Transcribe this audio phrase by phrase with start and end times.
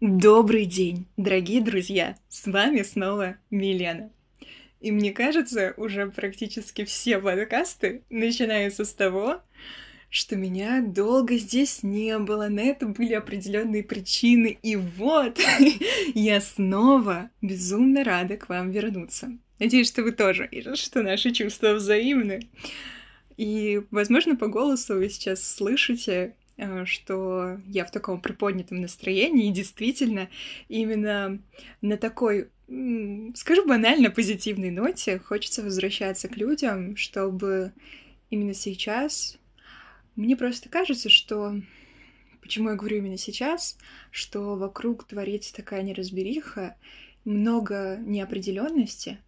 [0.00, 2.16] Добрый день, дорогие друзья!
[2.28, 4.10] С вами снова Милена.
[4.80, 9.42] И мне кажется, уже практически все подкасты начинаются с того,
[10.08, 15.40] что меня долго здесь не было, на это были определенные причины, и вот
[16.14, 19.36] я снова безумно рада к вам вернуться.
[19.58, 22.48] Надеюсь, что вы тоже, и что наши чувства взаимны.
[23.36, 26.36] И, возможно, по голосу вы сейчас слышите,
[26.84, 30.28] что я в таком приподнятом настроении, и действительно,
[30.68, 31.40] именно
[31.80, 32.48] на такой,
[33.34, 37.72] скажу банально, позитивной ноте хочется возвращаться к людям, чтобы
[38.30, 39.38] именно сейчас...
[40.16, 41.60] Мне просто кажется, что...
[42.40, 43.76] Почему я говорю именно сейчас,
[44.10, 46.76] что вокруг творится такая неразбериха,
[47.24, 49.18] много неопределенности,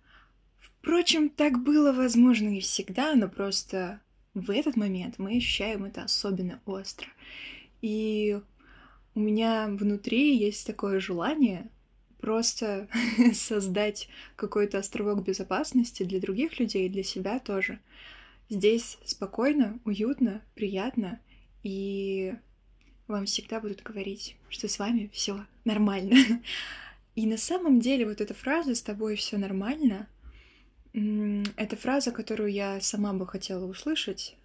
[0.80, 4.00] Впрочем, так было возможно и всегда, но просто
[4.34, 7.08] в этот момент мы ощущаем это особенно остро.
[7.82, 8.40] И
[9.14, 11.68] у меня внутри есть такое желание
[12.20, 12.88] просто
[13.32, 17.80] создать какой-то островок безопасности для других людей, для себя тоже.
[18.48, 21.20] Здесь спокойно, уютно, приятно,
[21.62, 22.34] и
[23.06, 26.16] вам всегда будут говорить, что с вами все нормально.
[27.16, 30.08] И на самом деле вот эта фраза «с тобой все нормально»—
[30.92, 34.36] это фраза, которую я сама бы хотела услышать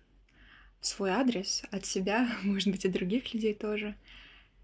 [0.79, 3.95] в свой адрес от себя, может быть, от других людей тоже.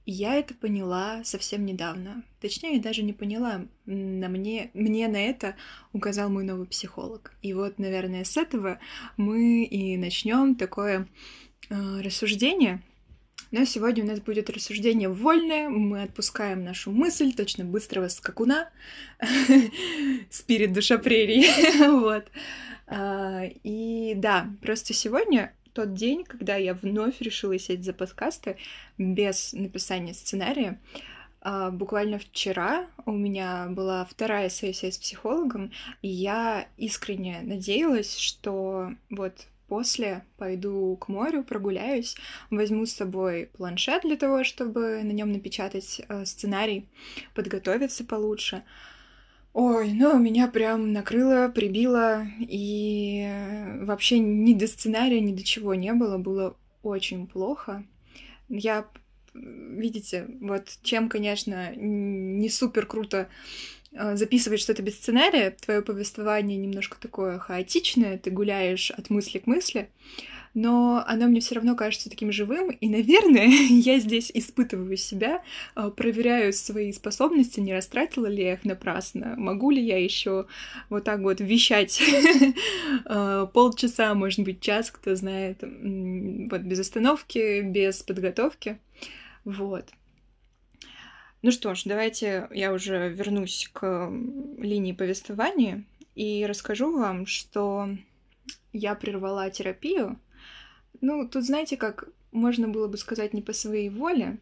[0.06, 2.24] Я это поняла совсем недавно.
[2.40, 3.68] Точнее, я даже не поняла.
[3.86, 5.56] На мне, мне на это
[5.94, 7.34] указал мой новый психолог.
[7.44, 8.80] И вот, наверное, с этого
[9.16, 11.08] мы и начнем такое
[11.70, 12.82] э, рассуждение
[13.52, 18.70] но сегодня у нас будет рассуждение вольное, мы отпускаем нашу мысль, точно быстрого скакуна,
[20.30, 21.46] спирит душа прерий,
[22.02, 22.26] вот.
[22.88, 28.58] А, и да, просто сегодня тот день, когда я вновь решила сесть за подкасты
[28.98, 30.80] без написания сценария.
[31.42, 35.72] А, буквально вчера у меня была вторая сессия с психологом,
[36.02, 42.18] и я искренне надеялась, что вот после пойду к морю, прогуляюсь,
[42.50, 46.90] возьму с собой планшет для того, чтобы на нем напечатать э, сценарий,
[47.34, 48.64] подготовиться получше.
[49.54, 53.26] Ой, ну меня прям накрыло, прибило, и
[53.84, 57.86] вообще ни до сценария, ни до чего не было, было очень плохо.
[58.50, 58.86] Я,
[59.34, 63.30] видите, вот чем, конечно, не супер круто
[63.96, 69.48] а, записывать что-то без сценария, твое повествование немножко такое хаотичное, ты гуляешь от мысли к
[69.48, 69.90] мысли,
[70.54, 75.44] но оно мне все равно кажется таким живым, и, наверное, я здесь испытываю себя,
[75.76, 80.46] а, проверяю свои способности, не растратила ли я их напрасно, могу ли я еще
[80.90, 82.02] вот так вот вещать
[83.06, 88.80] а, полчаса, может быть, час, кто знает, вот без остановки, без подготовки,
[89.44, 89.86] вот.
[91.42, 94.12] Ну что ж, давайте я уже вернусь к
[94.58, 97.90] линии повествования и расскажу вам, что
[98.74, 100.20] я прервала терапию.
[101.02, 104.38] Ну, тут, знаете, как можно было бы сказать не по своей воле,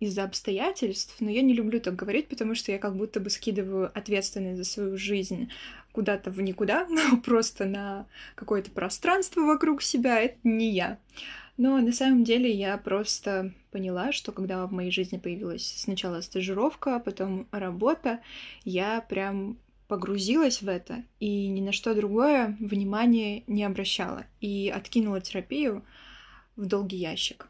[0.00, 3.90] из-за обстоятельств, но я не люблю так говорить, потому что я как будто бы скидываю
[3.96, 5.50] ответственность за свою жизнь
[5.92, 6.86] куда-то в никуда,
[7.24, 10.98] просто на какое-то пространство вокруг себя, это не я.
[11.56, 16.96] Но на самом деле я просто поняла, что когда в моей жизни появилась сначала стажировка,
[16.96, 18.20] а потом работа,
[18.64, 19.56] я прям
[19.86, 25.84] погрузилась в это и ни на что другое внимания не обращала и откинула терапию
[26.56, 27.48] в долгий ящик.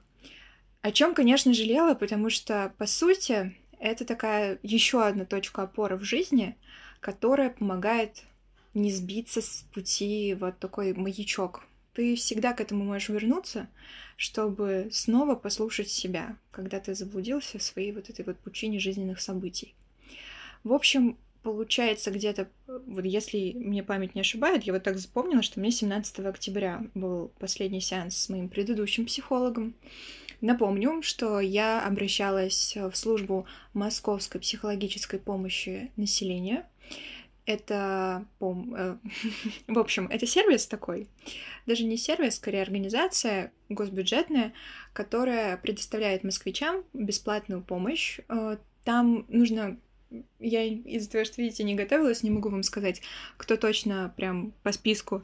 [0.83, 6.03] О чем, конечно, жалела, потому что, по сути, это такая еще одна точка опоры в
[6.03, 6.57] жизни,
[7.01, 8.23] которая помогает
[8.75, 13.69] не сбиться с пути вот такой маячок ты всегда к этому можешь вернуться,
[14.16, 19.75] чтобы снова послушать себя, когда ты заблудился в своей вот этой вот пучине жизненных событий.
[20.65, 25.60] В общем, получается где-то, вот если мне память не ошибает, я вот так запомнила, что
[25.60, 29.75] мне 17 октября был последний сеанс с моим предыдущим психологом.
[30.41, 36.67] Напомню, что я обращалась в службу Московской психологической помощи населения.
[37.46, 38.44] Это, э,
[39.69, 41.08] в общем, это сервис такой,
[41.67, 44.55] даже не сервис, скорее организация госбюджетная,
[44.93, 48.20] которая предоставляет москвичам бесплатную помощь.
[48.29, 49.79] Э, там нужно
[50.38, 53.02] я из-за того, что, видите, не готовилась, не могу вам сказать,
[53.37, 55.23] кто точно прям по списку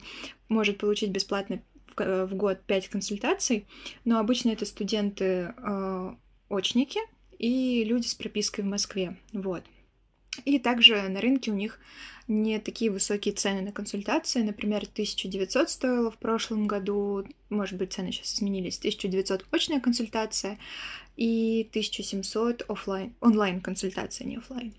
[0.49, 1.61] может получить бесплатно
[1.95, 3.65] в э, год 5 консультаций,
[4.05, 6.99] но обычно это студенты-очники
[7.37, 9.63] и люди с пропиской в Москве, вот.
[10.45, 11.79] И также на рынке у них
[12.27, 14.41] не такие высокие цены на консультации.
[14.41, 20.57] Например, 1900 стоило в прошлом году, может быть, цены сейчас изменились, 1900 очная консультация
[21.17, 24.73] и 1700 офлайн, онлайн консультация, не офлайн.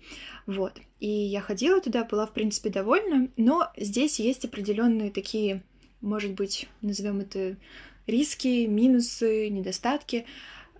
[0.47, 0.81] Вот.
[0.99, 5.61] И я ходила туда, была, в принципе, довольна, но здесь есть определенные такие,
[6.01, 7.55] может быть, назовем это
[8.07, 10.25] риски, минусы, недостатки.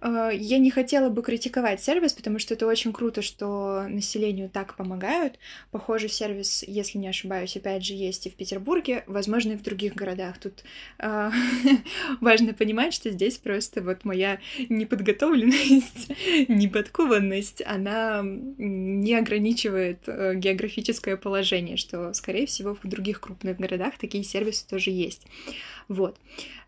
[0.03, 4.75] Э, я не хотела бы критиковать сервис, потому что это очень круто, что населению так
[4.75, 5.39] помогают.
[5.71, 9.95] Похожий сервис, если не ошибаюсь, опять же, есть и в Петербурге, возможно, и в других
[9.95, 10.37] городах.
[10.39, 10.63] Тут
[10.99, 11.31] э,
[12.21, 14.39] важно понимать, что здесь просто вот моя
[14.69, 16.11] неподготовленность,
[16.49, 24.23] неподкованность, она не ограничивает э, географическое положение, что, скорее всего, в других крупных городах такие
[24.23, 25.25] сервисы тоже есть.
[25.87, 26.19] Вот.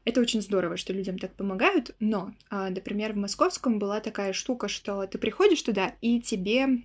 [0.03, 4.67] Это очень здорово, что людям так помогают, но, а, например, в московском была такая штука,
[4.67, 6.83] что ты приходишь туда, и тебе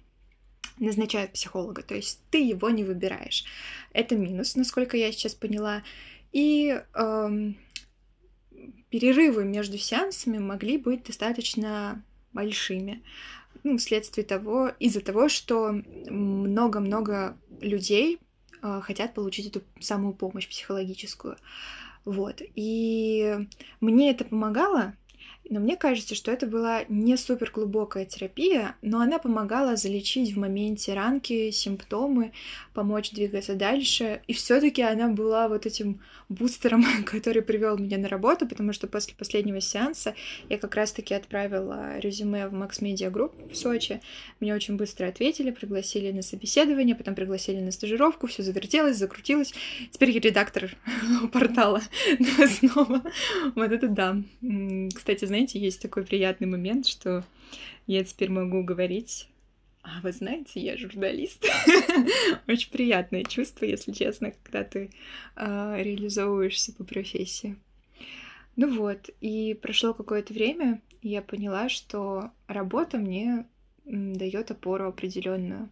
[0.79, 3.45] назначают психолога, то есть ты его не выбираешь.
[3.93, 5.83] Это минус, насколько я сейчас поняла.
[6.33, 7.57] И эм,
[8.89, 13.03] перерывы между сеансами могли быть достаточно большими.
[13.63, 15.73] Ну, вследствие того, из-за того, что
[16.09, 18.19] много-много людей
[18.63, 21.37] э, хотят получить эту самую помощь психологическую.
[22.05, 22.41] Вот.
[22.55, 23.47] И
[23.81, 24.95] мне это помогало,
[25.49, 30.39] но мне кажется, что это была не супер глубокая терапия, но она помогала залечить в
[30.39, 32.33] моменте ранки, симптомы,
[32.75, 34.23] помочь двигаться дальше.
[34.29, 39.15] И все-таки она была вот этим бустером, который привел меня на работу, потому что после
[39.15, 40.15] последнего сеанса
[40.49, 44.01] я как раз-таки отправила резюме в Max Media Group в Сочи.
[44.39, 49.53] Мне очень быстро ответили, пригласили на собеседование, потом пригласили на стажировку, все завертелось, закрутилось.
[49.91, 50.77] Теперь я редактор
[51.33, 51.81] портала
[52.61, 53.03] снова.
[53.57, 54.23] Вот это да.
[54.95, 57.25] Кстати, знаете, есть такой приятный момент, что
[57.87, 59.31] я теперь могу говорить
[59.83, 61.43] а вы знаете, я журналист.
[62.47, 64.91] Очень приятное чувство, если честно, когда ты
[65.37, 67.57] э, реализовываешься по профессии.
[68.57, 73.47] Ну вот, и прошло какое-то время, и я поняла, что работа мне
[73.87, 75.71] дает опору определенную.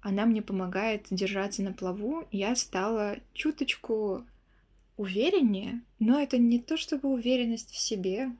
[0.00, 2.26] Она мне помогает держаться на плаву.
[2.32, 4.26] Я стала чуточку
[4.96, 8.32] увереннее, но это не то чтобы уверенность в себе.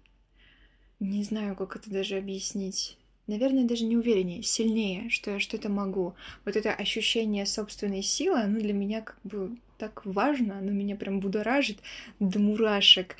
[1.00, 2.96] Не знаю, как это даже объяснить
[3.26, 6.14] наверное, даже не увереннее, сильнее, что я что-то могу.
[6.44, 11.20] Вот это ощущение собственной силы, оно для меня как бы так важно, оно меня прям
[11.20, 11.78] будоражит
[12.20, 13.16] до мурашек.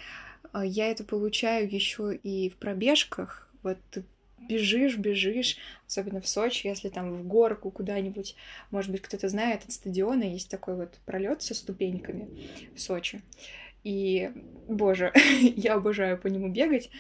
[0.53, 3.49] А я это получаю еще и в пробежках.
[3.63, 4.05] Вот ты
[4.49, 5.57] бежишь, бежишь,
[5.87, 8.37] особенно в Сочи, если там в горку куда-нибудь,
[8.71, 12.29] может быть, кто-то знает, от стадиона есть такой вот пролет со ступеньками
[12.75, 13.23] в Сочи.
[13.85, 14.31] И,
[14.69, 16.91] боже, я обожаю по нему бегать.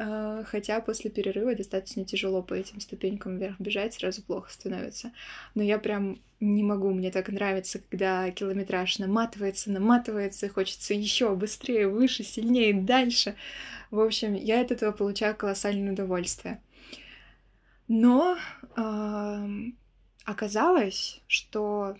[0.00, 5.10] А, хотя после перерыва достаточно тяжело по этим ступенькам вверх бежать, сразу плохо становится.
[5.56, 11.34] Но я прям не могу, мне так нравится, когда километраж наматывается, наматывается, и хочется еще
[11.34, 13.34] быстрее, выше, сильнее, дальше.
[13.90, 16.62] В общем, я от этого получаю колоссальное удовольствие.
[17.88, 18.38] Но
[18.76, 19.48] э,
[20.24, 21.96] оказалось, что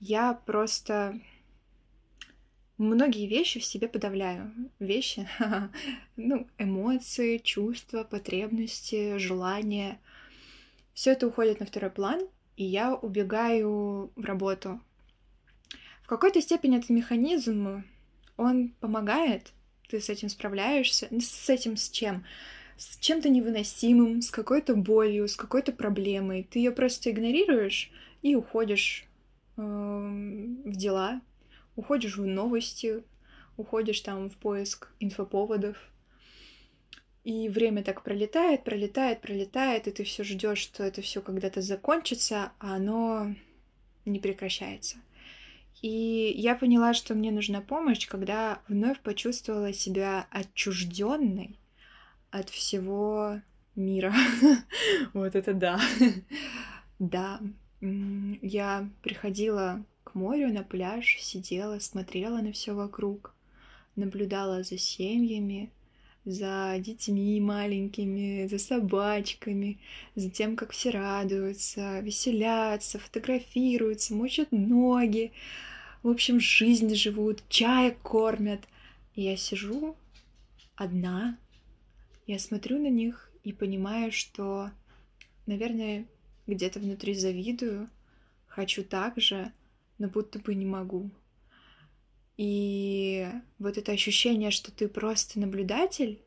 [0.00, 1.20] я просто
[2.78, 4.52] многие вещи в себе подавляю.
[4.78, 5.28] Вещи,
[6.16, 10.00] ну, эмоции, чувства, потребности, желания.
[10.94, 12.26] Все это уходит на второй план,
[12.56, 14.80] и я убегаю в работу.
[16.02, 17.84] В какой-то степени этот механизм,
[18.36, 19.52] он помогает,
[19.88, 21.08] ты с этим справляешься.
[21.20, 22.24] С этим с чем?
[22.76, 26.46] С чем-то невыносимым, с какой-то болью, с какой-то проблемой.
[26.48, 27.90] Ты ее просто игнорируешь
[28.22, 29.04] и уходишь
[29.56, 31.20] э, в дела,
[31.78, 33.04] уходишь в новости,
[33.56, 35.76] уходишь там в поиск инфоповодов,
[37.22, 42.50] и время так пролетает, пролетает, пролетает, и ты все ждешь, что это все когда-то закончится,
[42.58, 43.34] а оно
[44.04, 44.96] не прекращается.
[45.80, 51.56] И я поняла, что мне нужна помощь, когда вновь почувствовала себя отчужденной
[52.30, 53.40] от всего
[53.76, 54.12] мира.
[55.12, 55.80] Вот это да.
[56.98, 57.40] Да.
[57.80, 59.84] Я приходила
[60.18, 63.34] морю на пляж, сидела, смотрела на все вокруг,
[63.96, 65.70] наблюдала за семьями,
[66.24, 69.78] за детьми маленькими, за собачками,
[70.14, 75.32] за тем, как все радуются, веселятся, фотографируются, мочат ноги,
[76.02, 78.60] в общем, жизнь живут, чай кормят.
[79.14, 79.96] И я сижу
[80.76, 81.38] одна,
[82.26, 84.70] я смотрю на них и понимаю, что,
[85.46, 86.06] наверное,
[86.46, 87.88] где-то внутри завидую,
[88.46, 89.52] хочу так же,
[89.98, 91.10] но будто бы не могу.
[92.36, 93.28] И
[93.58, 96.22] вот это ощущение, что ты просто наблюдатель,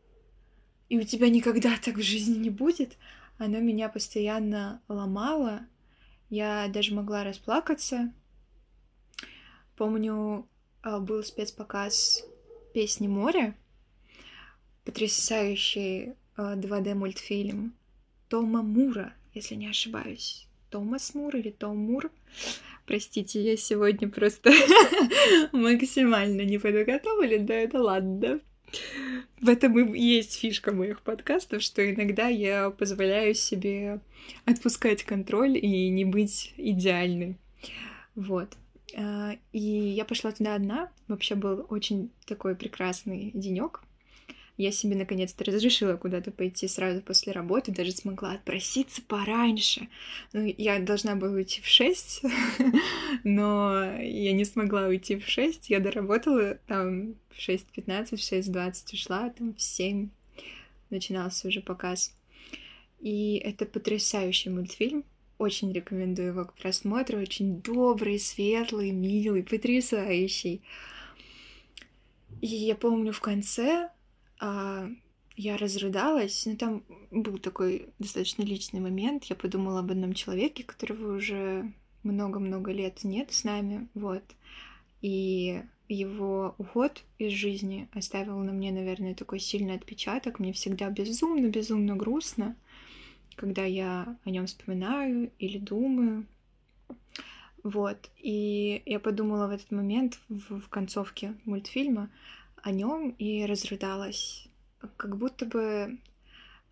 [0.89, 2.97] и у тебя никогда так в жизни не будет,
[3.37, 5.61] оно меня постоянно ломало.
[6.29, 8.13] Я даже могла расплакаться.
[9.75, 10.47] Помню,
[10.81, 12.23] а, был спецпоказ
[12.73, 13.55] песни «Море»,
[14.85, 17.73] потрясающий 2D-мультфильм
[18.29, 20.47] Тома Мура, если не ошибаюсь.
[20.69, 22.09] Томас Мур или Том Мур.
[22.91, 24.51] Простите, я сегодня просто
[25.53, 28.41] максимально не подготовлена, да это ладно.
[29.39, 34.01] В этом и есть фишка моих подкастов, что иногда я позволяю себе
[34.43, 37.37] отпускать контроль и не быть идеальной.
[38.15, 38.57] Вот.
[38.97, 40.91] А, и я пошла туда одна.
[41.07, 43.83] Вообще был очень такой прекрасный денек
[44.61, 49.87] я себе наконец-то разрешила куда-то пойти сразу после работы, даже смогла отпроситься пораньше.
[50.33, 52.21] Ну, я должна была уйти в 6,
[53.23, 55.69] но я не смогла уйти в 6.
[55.69, 60.09] Я доработала там в 6.15, в 6.20 ушла, там в 7
[60.91, 62.13] начинался уже показ.
[62.99, 65.03] И это потрясающий мультфильм.
[65.39, 67.19] Очень рекомендую его к просмотру.
[67.19, 70.61] Очень добрый, светлый, милый, потрясающий.
[72.41, 73.91] И я помню в конце а,
[74.41, 79.25] я разрыдалась, но там был такой достаточно личный момент.
[79.25, 81.71] Я подумала об одном человеке, которого уже
[82.03, 84.23] много-много лет нет с нами, вот.
[85.01, 90.39] И его уход из жизни оставил на мне, наверное, такой сильный отпечаток.
[90.39, 92.55] Мне всегда безумно-безумно грустно,
[93.35, 96.25] когда я о нем вспоминаю или думаю.
[97.63, 98.09] Вот.
[98.17, 102.09] И я подумала в этот момент в, в концовке мультфильма,
[102.63, 104.47] о нем и разрыдалась.
[104.97, 105.97] Как будто бы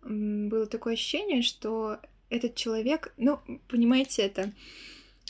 [0.02, 1.98] было такое ощущение, что
[2.30, 4.52] этот человек, ну, понимаете, это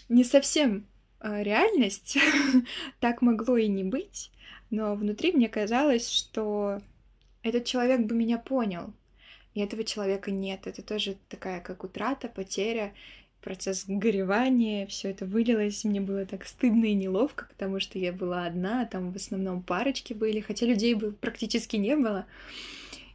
[0.09, 0.87] не совсем
[1.19, 2.19] а, реальность,
[3.01, 4.31] так могло и не быть,
[4.71, 6.81] но внутри мне казалось, что
[7.43, 8.93] этот человек бы меня понял,
[9.55, 10.67] и этого человека нет.
[10.67, 12.95] Это тоже такая как утрата, потеря,
[13.43, 18.47] процесс горевания, все это вылилось, мне было так стыдно и неловко, потому что я была
[18.47, 22.27] одна, там в основном парочки были, хотя людей бы практически не было.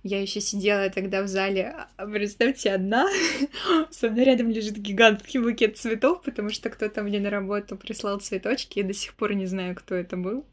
[0.03, 3.07] Я еще сидела тогда в зале, а, представьте, одна,
[3.89, 8.79] со мной рядом лежит гигантский букет цветов, потому что кто-то мне на работу прислал цветочки,
[8.79, 10.45] я до сих пор не знаю, кто это был.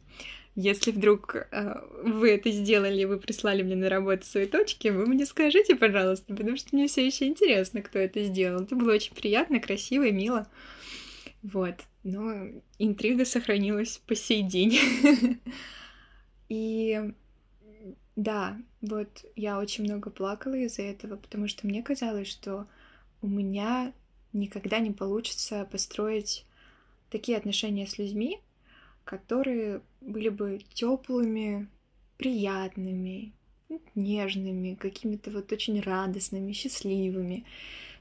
[0.55, 5.75] Если вдруг э, вы это сделали, вы прислали мне на работу цветочки, вы мне скажите,
[5.77, 8.63] пожалуйста, потому что мне все еще интересно, кто это сделал.
[8.63, 10.47] Это было очень приятно, красиво и мило.
[11.43, 11.77] Вот.
[12.05, 14.79] Но интрига сохранилась по сей день.
[16.49, 17.01] И
[18.17, 22.67] да, вот я очень много плакала из-за этого, потому что мне казалось, что
[23.23, 23.95] у меня
[24.35, 26.45] никогда не получится построить
[27.11, 28.41] такие отношения с людьми,
[29.05, 31.69] которые были бы теплыми,
[32.17, 33.33] приятными,
[33.95, 37.45] нежными, какими-то вот очень радостными, счастливыми.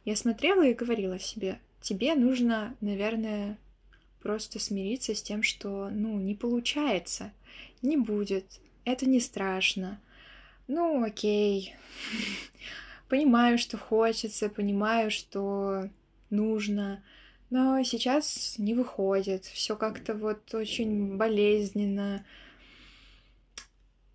[0.06, 3.58] Я смотрела и говорила себе, тебе нужно, наверное,
[4.22, 7.32] просто смириться с тем, что, ну, не получается,
[7.82, 8.46] не будет,
[8.86, 10.00] это не страшно.
[10.68, 11.76] Ну, окей.
[13.10, 15.90] Понимаю, что хочется, понимаю, что
[16.30, 17.04] нужно,
[17.52, 19.46] но сейчас не выходит.
[19.46, 22.26] Все как-то вот очень болезненно.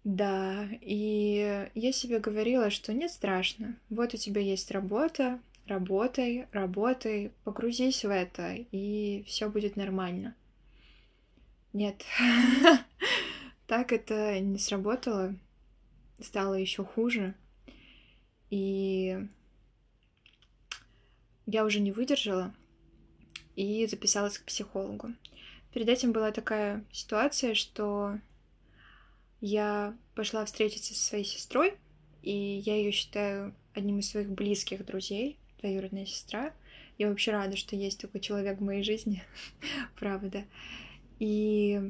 [0.04, 3.76] Да, и я себе говорила, что не страшно.
[3.90, 10.34] Вот у тебя есть работа, работай, работай, погрузись в это, и все будет нормально.
[11.74, 12.04] Нет,
[13.66, 15.34] так это не сработало,
[16.20, 17.34] стало еще хуже.
[18.48, 19.28] И
[21.44, 22.54] я уже не выдержала,
[23.56, 25.12] и записалась к психологу.
[25.72, 28.18] Перед этим была такая ситуация, что
[29.40, 31.74] я пошла встретиться со своей сестрой,
[32.22, 36.52] и я ее считаю одним из своих близких друзей, двоюродная сестра.
[36.98, 39.22] Я вообще рада, что есть такой человек в моей жизни,
[39.96, 40.44] правда.
[41.18, 41.80] И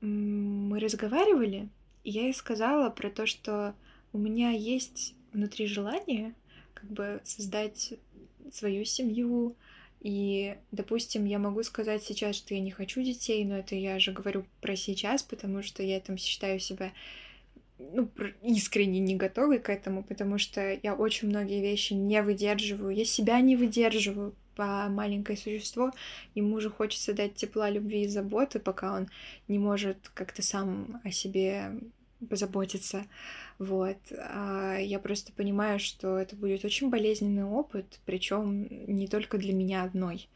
[0.00, 1.68] мы разговаривали,
[2.04, 3.74] и я ей сказала про то, что
[4.12, 6.34] у меня есть внутри желание
[6.74, 7.94] как бы создать
[8.52, 9.56] свою семью,
[10.02, 14.10] и, допустим, я могу сказать сейчас, что я не хочу детей, но это я же
[14.10, 16.92] говорю про сейчас, потому что я там считаю себя
[17.78, 18.08] ну,
[18.42, 23.40] искренне не готовой к этому, потому что я очень многие вещи не выдерживаю, я себя
[23.40, 25.92] не выдерживаю по маленькое существо,
[26.34, 29.08] ему же хочется дать тепла, любви и заботы, пока он
[29.46, 31.78] не может как-то сам о себе
[32.28, 33.06] позаботиться.
[33.58, 33.98] Вот.
[34.10, 39.84] А я просто понимаю, что это будет очень болезненный опыт, причем не только для меня
[39.84, 40.28] одной.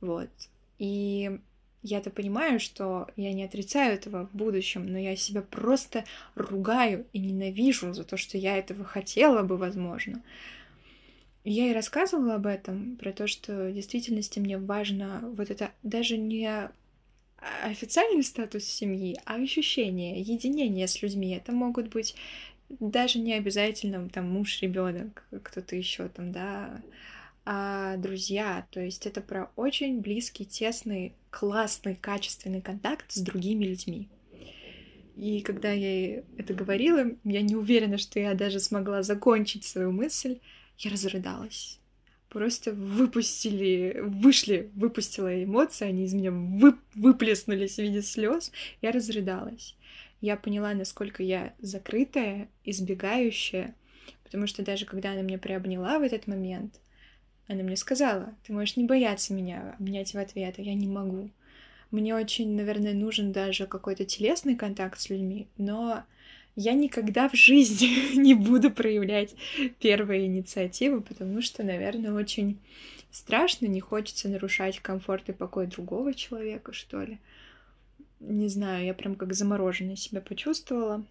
[0.00, 0.30] Вот.
[0.78, 1.40] И
[1.82, 6.04] я-то понимаю, что я не отрицаю этого в будущем, но я себя просто
[6.34, 10.22] ругаю и ненавижу за то, что я этого хотела бы, возможно.
[11.44, 16.18] я и рассказывала об этом, про то, что в действительности мне важно вот это даже
[16.18, 16.70] не
[17.62, 21.36] официальный статус семьи, а ощущение, единение с людьми.
[21.36, 22.16] Это могут быть
[22.68, 26.82] даже не обязательно там муж, ребенок, кто-то еще там, да,
[27.44, 28.66] а друзья.
[28.70, 34.08] То есть это про очень близкий, тесный, классный, качественный контакт с другими людьми.
[35.16, 40.40] И когда я это говорила, я не уверена, что я даже смогла закончить свою мысль,
[40.78, 41.78] я разрыдалась.
[42.28, 49.74] Просто выпустили, вышли, выпустила эмоции, они из меня вы, выплеснулись в виде слез, я разрыдалась.
[50.26, 53.76] Я поняла, насколько я закрытая, избегающая,
[54.24, 56.80] потому что даже когда она меня приобняла в этот момент,
[57.46, 61.30] она мне сказала, ты можешь не бояться меня обнять в ответ, а я не могу.
[61.92, 66.02] Мне очень, наверное, нужен даже какой-то телесный контакт с людьми, но
[66.56, 69.36] я никогда в жизни не буду проявлять
[69.78, 72.58] первые инициативы, потому что, наверное, очень
[73.12, 77.20] страшно, не хочется нарушать комфорт и покой другого человека, что ли.
[78.28, 81.04] Не знаю, я прям как замороженная себя почувствовала.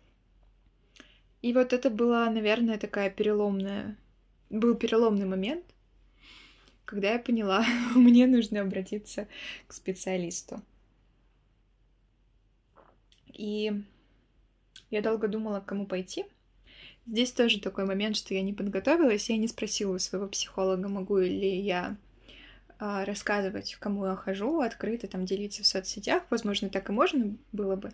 [1.42, 3.96] И вот это была, наверное, такая переломная...
[4.50, 5.64] Был переломный момент,
[6.84, 9.30] когда я поняла, мне нужно обратиться
[9.68, 10.62] к специалисту.
[13.32, 13.82] И
[14.92, 16.26] я долго думала, к кому пойти.
[17.08, 21.20] Здесь тоже такой момент, что я не подготовилась, я не спросила у своего психолога, могу
[21.20, 21.96] ли я
[23.06, 26.24] рассказывать, кому я хожу, открыто там делиться в соцсетях.
[26.30, 27.92] Возможно, так и можно было бы,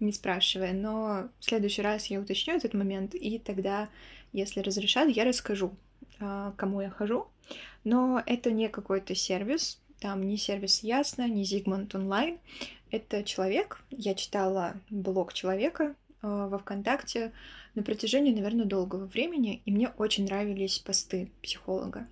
[0.00, 0.72] не спрашивая.
[0.72, 3.88] Но в следующий раз я уточню этот момент, и тогда,
[4.32, 5.72] если разрешат, я расскажу,
[6.20, 7.26] а, кому я хожу.
[7.84, 12.38] Но это не какой-то сервис, там не сервис Ясно, не Зигмунд онлайн.
[12.90, 13.80] Это человек.
[13.90, 17.32] Я читала блог человека э, во ВКонтакте
[17.74, 22.06] на протяжении, наверное, долгого времени, и мне очень нравились посты психолога.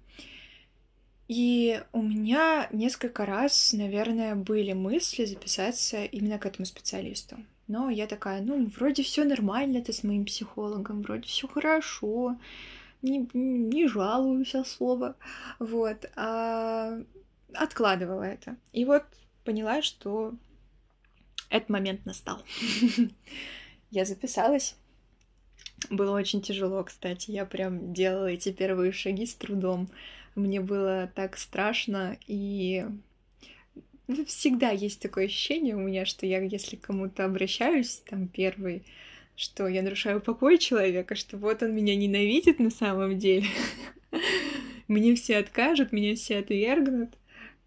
[1.30, 7.37] И у меня несколько раз, наверное, были мысли записаться именно к этому специалисту.
[7.68, 12.37] Но я такая, ну, вроде все нормально, это с моим психологом, вроде все хорошо,
[13.00, 15.14] не, не жалуюсь особо,
[15.60, 16.99] вот, а
[17.54, 18.56] откладывала это.
[18.72, 19.04] И вот
[19.44, 20.34] поняла, что
[21.49, 22.43] этот момент настал.
[23.93, 24.75] Я записалась.
[25.90, 27.30] Было очень тяжело, кстати.
[27.30, 29.88] Я прям делала эти первые шаги с трудом.
[30.34, 32.86] Мне было так страшно, и
[34.26, 38.84] всегда есть такое ощущение у меня, что я, если кому-то обращаюсь, там, первый,
[39.36, 43.47] что я нарушаю покой человека, что вот он меня ненавидит на самом деле.
[44.88, 47.10] Мне все откажут, меня все отвергнут.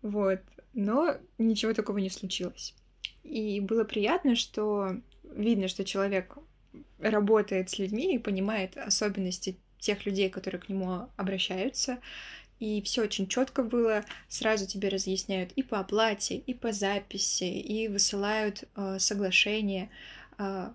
[0.02, 0.40] Вот.
[0.74, 2.76] Но ничего такого не случилось.
[3.24, 6.38] И было приятно, что видно, что человек
[7.00, 12.00] работает с людьми и понимает особенности тех людей, которые к нему обращаются.
[12.64, 14.06] И все очень четко было.
[14.30, 19.90] Сразу тебе разъясняют и по оплате, и по записи, и высылают э, соглашение.
[20.38, 20.70] Э,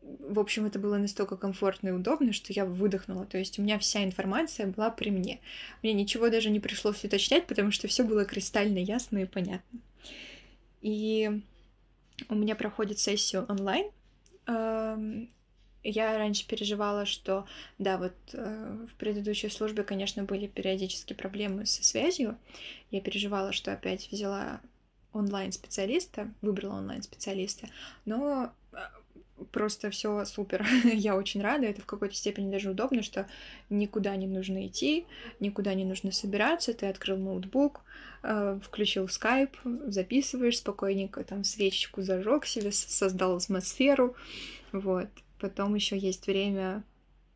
[0.00, 3.26] в общем, это было настолько комфортно и удобно, что я выдохнула.
[3.26, 5.38] То есть у меня вся информация была при мне.
[5.82, 9.80] Мне ничего даже не пришлось уточнять, потому что все было кристально ясно и понятно.
[10.80, 11.42] И
[12.30, 13.90] у меня проходит сессию онлайн.
[15.84, 17.46] Я раньше переживала, что,
[17.78, 22.38] да, вот э, в предыдущей службе, конечно, были периодически проблемы со связью.
[22.90, 24.62] Я переживала, что опять взяла
[25.12, 27.68] онлайн-специалиста, выбрала онлайн-специалиста,
[28.06, 28.76] но э,
[29.52, 30.66] просто все супер.
[30.84, 31.66] Я очень рада.
[31.66, 33.28] Это в какой-то степени даже удобно, что
[33.68, 35.06] никуда не нужно идти,
[35.38, 36.72] никуда не нужно собираться.
[36.72, 37.82] Ты открыл ноутбук,
[38.22, 44.16] э, включил скайп, записываешь спокойненько, там свечечку зажег себе, создал атмосферу.
[44.72, 45.08] Вот.
[45.44, 46.82] Потом еще есть время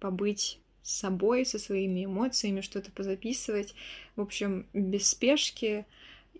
[0.00, 3.74] побыть с собой, со своими эмоциями, что-то позаписывать.
[4.16, 5.84] В общем, без спешки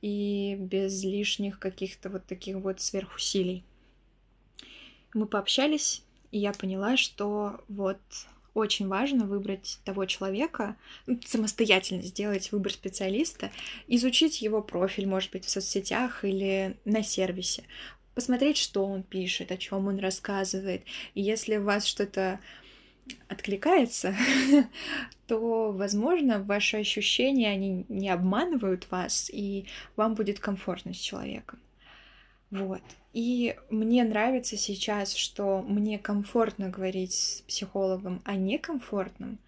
[0.01, 3.65] и без лишних каких-то вот таких вот сверхусилий.
[5.13, 8.01] Мы пообщались, и я поняла, что вот
[8.55, 10.75] очень важно выбрать того человека,
[11.07, 13.51] ну, самостоятельно сделать выбор специалиста,
[13.89, 17.65] изучить его профиль, может быть, в соцсетях или на сервисе,
[18.19, 20.83] посмотреть, что он пишет, о чем он рассказывает.
[21.15, 22.41] И если у вас что-то
[23.29, 24.13] откликается,
[25.29, 31.61] то, возможно, ваши ощущения, они не обманывают вас, и вам будет комфортно с человеком.
[32.51, 32.83] Вот.
[33.13, 39.39] И мне нравится сейчас, что мне комфортно говорить с психологом о некомфортном.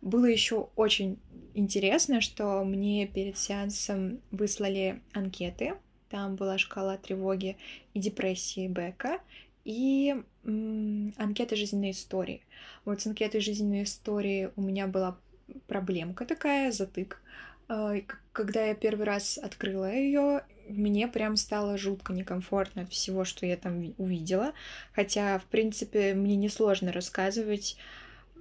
[0.00, 1.18] Было еще очень
[1.52, 5.74] интересно, что мне перед сеансом выслали анкеты.
[6.08, 7.56] Там была шкала тревоги
[7.94, 9.20] и депрессии Бека
[9.64, 10.14] и
[10.44, 12.42] м- анкета жизненной истории.
[12.84, 15.18] Вот с анкетой жизненной истории у меня была
[15.66, 17.20] проблемка такая, затык.
[17.68, 18.00] Э,
[18.32, 23.56] когда я первый раз открыла ее, мне прям стало жутко некомфортно от всего, что я
[23.56, 24.52] там увидела.
[24.94, 27.76] Хотя, в принципе, мне несложно рассказывать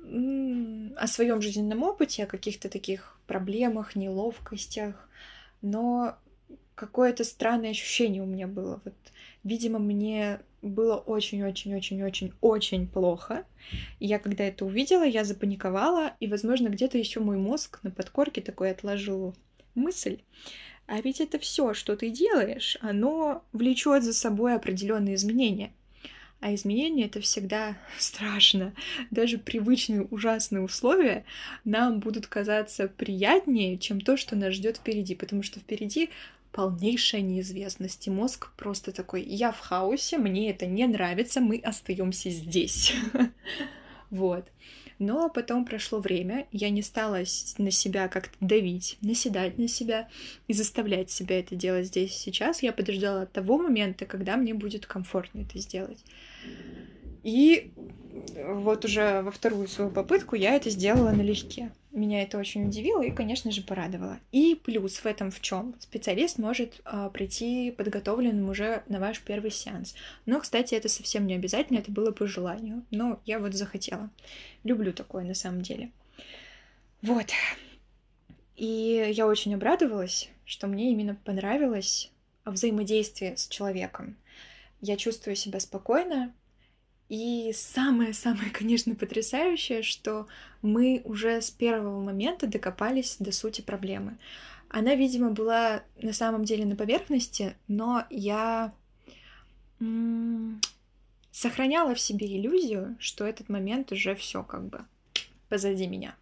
[0.04, 5.10] о своем жизненном опыте, о каких-то таких проблемах, неловкостях,
[5.62, 6.18] но
[6.76, 8.82] какое-то странное ощущение у меня было.
[8.84, 8.94] Вот,
[9.44, 13.46] видимо, мне было очень-очень-очень-очень-очень плохо.
[14.00, 18.42] И я когда это увидела, я запаниковала, и, возможно, где-то еще мой мозг на подкорке
[18.42, 19.36] такой отложил
[19.74, 20.20] мысль.
[20.88, 25.72] А ведь это все, что ты делаешь, оно влечет за собой определенные изменения.
[26.42, 28.74] А изменения это всегда страшно.
[29.10, 31.26] Даже привычные ужасные условия
[31.64, 36.10] нам будут казаться приятнее, чем то, что нас ждет впереди, потому что впереди
[36.56, 38.08] полнейшая неизвестность.
[38.08, 42.94] И мозг просто такой, я в хаосе, мне это не нравится, мы остаемся здесь.
[44.12, 44.46] Вот.
[45.00, 47.24] Но потом прошло время, я не стала
[47.58, 50.08] на себя как-то давить, наседать на себя
[50.48, 52.64] и заставлять себя это делать здесь и сейчас.
[52.64, 56.00] Я подождала того момента, когда мне будет комфортно это сделать.
[57.24, 57.74] И
[58.38, 61.72] вот уже во вторую свою попытку я это сделала налегке.
[61.96, 64.20] Меня это очень удивило и, конечно же, порадовало.
[64.34, 65.76] И плюс в этом в чем?
[65.80, 69.96] Специалист может э, прийти подготовленным уже на ваш первый сеанс.
[70.26, 72.84] Но, кстати, это совсем не обязательно, это было по желанию.
[72.92, 74.10] Но я вот захотела.
[74.66, 75.90] Люблю такое на самом деле.
[77.02, 77.28] Вот.
[78.58, 82.12] И я очень обрадовалась, что мне именно понравилось
[82.44, 84.18] взаимодействие с человеком.
[84.82, 86.34] Я чувствую себя спокойно,
[87.10, 90.28] и самое-самое, конечно, потрясающее, что
[90.62, 94.18] мы уже с первого момента докопались до сути проблемы.
[94.70, 98.74] Она, видимо, была на самом деле на поверхности, но я
[101.32, 104.86] сохраняла в себе иллюзию, что этот момент уже все как бы
[105.50, 106.16] позади меня.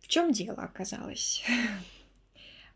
[0.00, 1.44] В чем дело оказалось?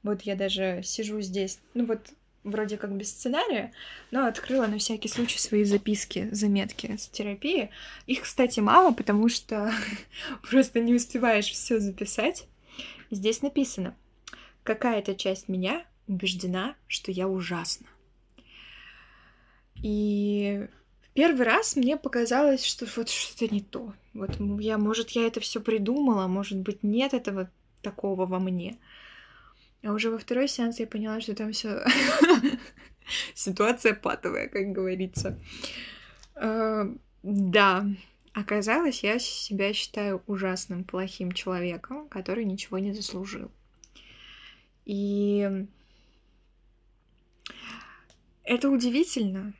[0.02, 2.00] Вот я даже сижу здесь, ну вот
[2.44, 3.72] вроде как без сценария,
[4.10, 7.70] но открыла на всякий случай свои записки, заметки с терапии.
[8.06, 9.72] Их, кстати, мало, потому что
[10.50, 12.46] просто не успеваешь все записать.
[13.10, 13.94] Здесь написано,
[14.62, 17.86] какая-то часть меня убеждена, что я ужасна.
[19.82, 20.66] И
[21.02, 23.92] в первый раз мне показалось, что вот что-то не то.
[24.14, 27.50] Вот я, может, я это все придумала, может быть, нет этого
[27.82, 28.78] такого во мне.
[29.82, 31.82] А уже во второй сеанс я поняла, что там все
[33.34, 35.38] ситуация патовая, как говорится.
[36.34, 37.86] А, да,
[38.32, 43.50] оказалось, я себя считаю ужасным, плохим человеком, который ничего не заслужил.
[44.84, 45.66] И
[48.44, 49.54] это удивительно,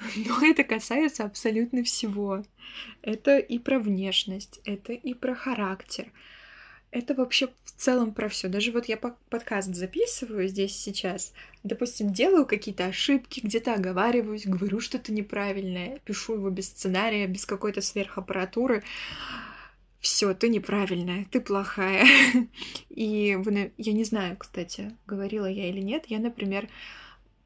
[0.16, 2.44] но это касается абсолютно всего.
[3.02, 6.12] Это и про внешность, это и про характер,
[6.90, 8.48] это вообще в целом про все.
[8.48, 15.12] Даже вот я подкаст записываю здесь сейчас, допустим, делаю какие-то ошибки, где-то оговариваюсь, говорю что-то
[15.12, 18.82] неправильное, пишу его без сценария, без какой-то сверхаппаратуры.
[20.00, 22.06] Все, ты неправильная, ты плохая.
[22.88, 26.04] И вы, я не знаю, кстати, говорила я или нет.
[26.06, 26.68] Я, например,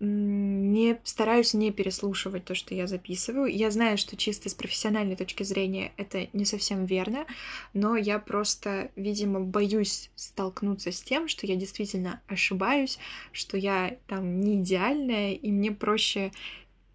[0.04, 3.46] не стараюсь не переслушивать то, что я записываю.
[3.46, 7.24] Я знаю, что чисто с профессиональной точки зрения это не совсем верно,
[7.72, 12.98] но я просто, видимо, боюсь столкнуться с тем, что я действительно ошибаюсь,
[13.30, 16.32] что я там не идеальная, и мне проще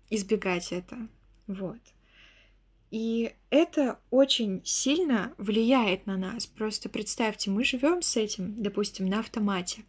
[0.10, 0.98] избегать это.
[1.48, 1.80] Вот.
[2.91, 6.46] И это очень сильно влияет на нас.
[6.46, 9.84] Просто представьте, мы живем с этим, допустим, на автомате.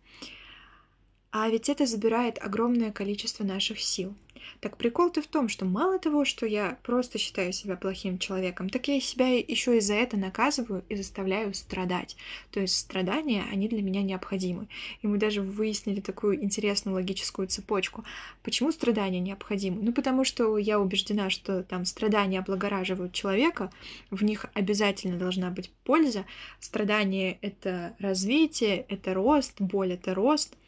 [1.31, 4.15] А ведь это забирает огромное количество наших сил.
[4.61, 8.89] Так прикол-то в том, что мало того, что я просто считаю себя плохим человеком, так
[8.89, 12.17] я себя еще и за это наказываю и заставляю страдать.
[12.51, 14.69] То есть страдания, они для меня необходимы.
[15.03, 18.05] И мы даже выяснили такую интересную логическую цепочку.
[18.43, 19.83] Почему страдания необходимы?
[19.83, 23.71] Ну, потому что я убеждена, что там страдания облагораживают человека,
[24.11, 26.25] в них обязательно должна быть польза.
[26.59, 30.57] Страдания— это развитие, это рост, боль— это рост—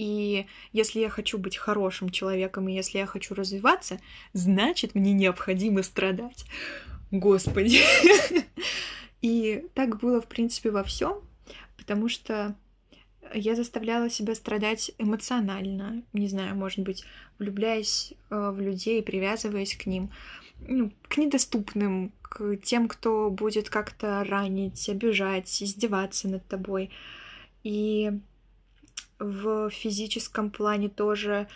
[0.00, 4.00] и если я хочу быть хорошим человеком, и если я хочу развиваться,
[4.32, 6.46] значит, мне необходимо страдать.
[7.10, 7.80] Господи.
[9.20, 11.20] И так было, в принципе, во всем,
[11.76, 12.56] потому что
[13.34, 17.04] я заставляла себя страдать эмоционально, не знаю, может быть,
[17.38, 20.10] влюбляясь э, в людей, привязываясь к ним,
[20.66, 26.90] ну, к недоступным, к тем, кто будет как-то ранить, обижать, издеваться над тобой.
[27.62, 28.12] И
[29.20, 31.46] в физическом плане тоже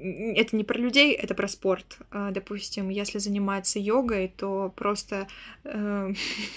[0.00, 1.98] это не про людей, это про спорт.
[2.10, 5.26] А, допустим, если заниматься йогой, то просто
[5.64, 6.12] э,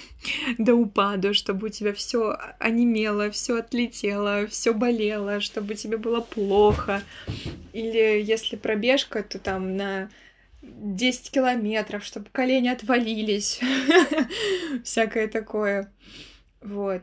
[0.60, 7.02] до упаду, чтобы у тебя все онемело, все отлетело, все болело, чтобы тебе было плохо.
[7.74, 10.12] Или если пробежка, то там на
[10.62, 13.60] 10 километров, чтобы колени отвалились,
[14.84, 15.92] всякое такое.
[16.62, 17.02] Вот.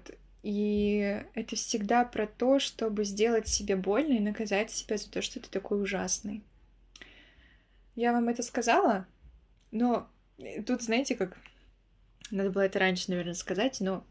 [0.49, 5.41] И это всегда про то, чтобы сделать себе больно и наказать себя за то, что
[5.41, 6.43] ты такой ужасный.
[7.95, 9.07] Я вам это сказала,
[9.73, 10.09] но
[10.67, 11.37] тут, знаете, как...
[12.31, 14.07] Надо было это раньше, наверное, сказать, но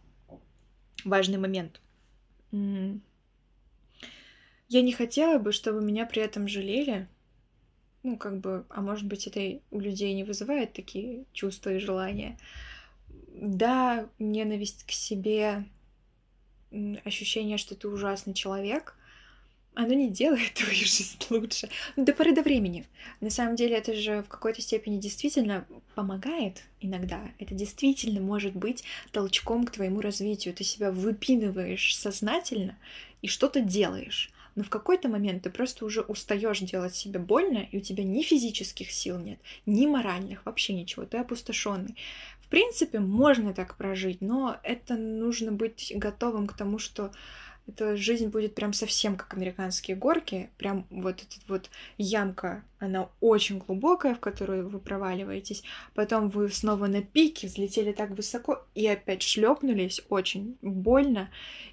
[1.04, 1.82] важный момент.
[2.52, 3.00] Я
[4.70, 7.08] не хотела бы, чтобы меня при этом жалели.
[8.04, 12.38] Ну, как бы, а может быть, это у людей не вызывает такие чувства и желания.
[13.34, 15.66] Да, ненависть к себе
[17.04, 18.96] ощущение, что ты ужасный человек,
[19.78, 21.70] оно не делает твою жизнь лучше.
[21.96, 22.86] Ну, до поры до времени.
[23.22, 27.22] На самом деле это же в какой-то степени действительно помогает иногда.
[27.38, 30.54] Это действительно может быть толчком к твоему развитию.
[30.54, 32.76] Ты себя выпинываешь сознательно
[33.22, 34.32] и что-то делаешь.
[34.56, 38.24] Но в какой-то момент ты просто уже устаешь делать себе больно, и у тебя ни
[38.24, 39.38] физических сил нет,
[39.68, 41.06] ни моральных, вообще ничего.
[41.06, 41.96] Ты опустошенный.
[42.48, 47.12] В принципе, можно так прожить, но это нужно быть готовым к тому, что
[47.68, 50.50] эта жизнь будет прям совсем как американские горки.
[50.58, 55.64] Прям вот эта вот ямка, она очень глубокая, в которую вы проваливаетесь.
[55.94, 61.30] Потом вы снова на пике взлетели так высоко и опять шлепнулись очень больно.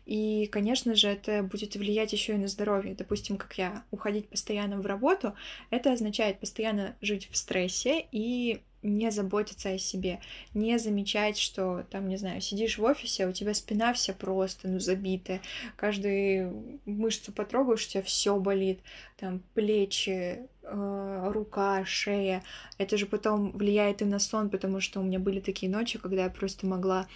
[0.07, 2.97] И, конечно же, это будет влиять еще и на здоровье.
[2.97, 5.35] Допустим, как я, уходить постоянно в работу,
[5.71, 10.21] это означает постоянно жить в стрессе и не заботиться о себе,
[10.53, 14.69] не замечать, что там, не знаю, сидишь в офисе, а у тебя спина вся просто,
[14.69, 15.41] ну, забитая,
[15.77, 18.81] каждую мышцу потрогаешь, у тебя все болит,
[19.17, 22.45] там, плечи, э, рука, шея,
[22.79, 26.25] это же потом влияет и на сон, потому что у меня были такие ночи, когда
[26.25, 27.09] я просто могла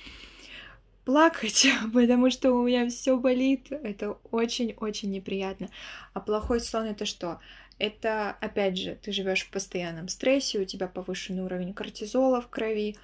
[1.09, 3.73] плакать, потому что у меня все болит.
[3.73, 5.71] Это очень-очень неприятно.
[6.13, 7.41] А плохой сон это что?
[7.79, 12.97] Это, опять же, ты живешь в постоянном стрессе, у тебя повышенный уровень кортизола в крови,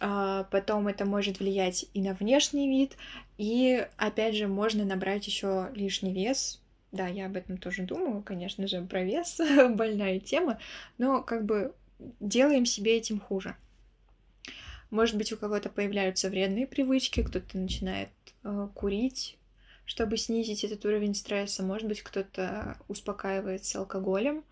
[0.00, 2.96] а, потом это может влиять и на внешний вид,
[3.38, 6.60] и, опять же, можно набрать еще лишний вес.
[6.92, 9.40] Да, я об этом тоже думаю, конечно же, про вес,
[9.74, 10.58] больная тема,
[10.98, 11.72] но как бы
[12.18, 13.54] делаем себе этим хуже.
[14.90, 18.08] Может быть, у кого-то появляются вредные привычки, кто-то начинает
[18.42, 19.38] э, курить,
[19.90, 21.64] чтобы снизить этот уровень стресса.
[21.64, 24.44] Может быть, кто-то успокаивается алкоголем.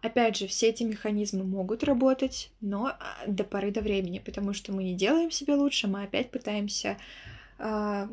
[0.00, 4.72] Опять же, все эти механизмы могут работать, но а, до поры до времени, потому что
[4.72, 6.96] мы не делаем себе лучше, мы опять пытаемся
[7.60, 8.08] э,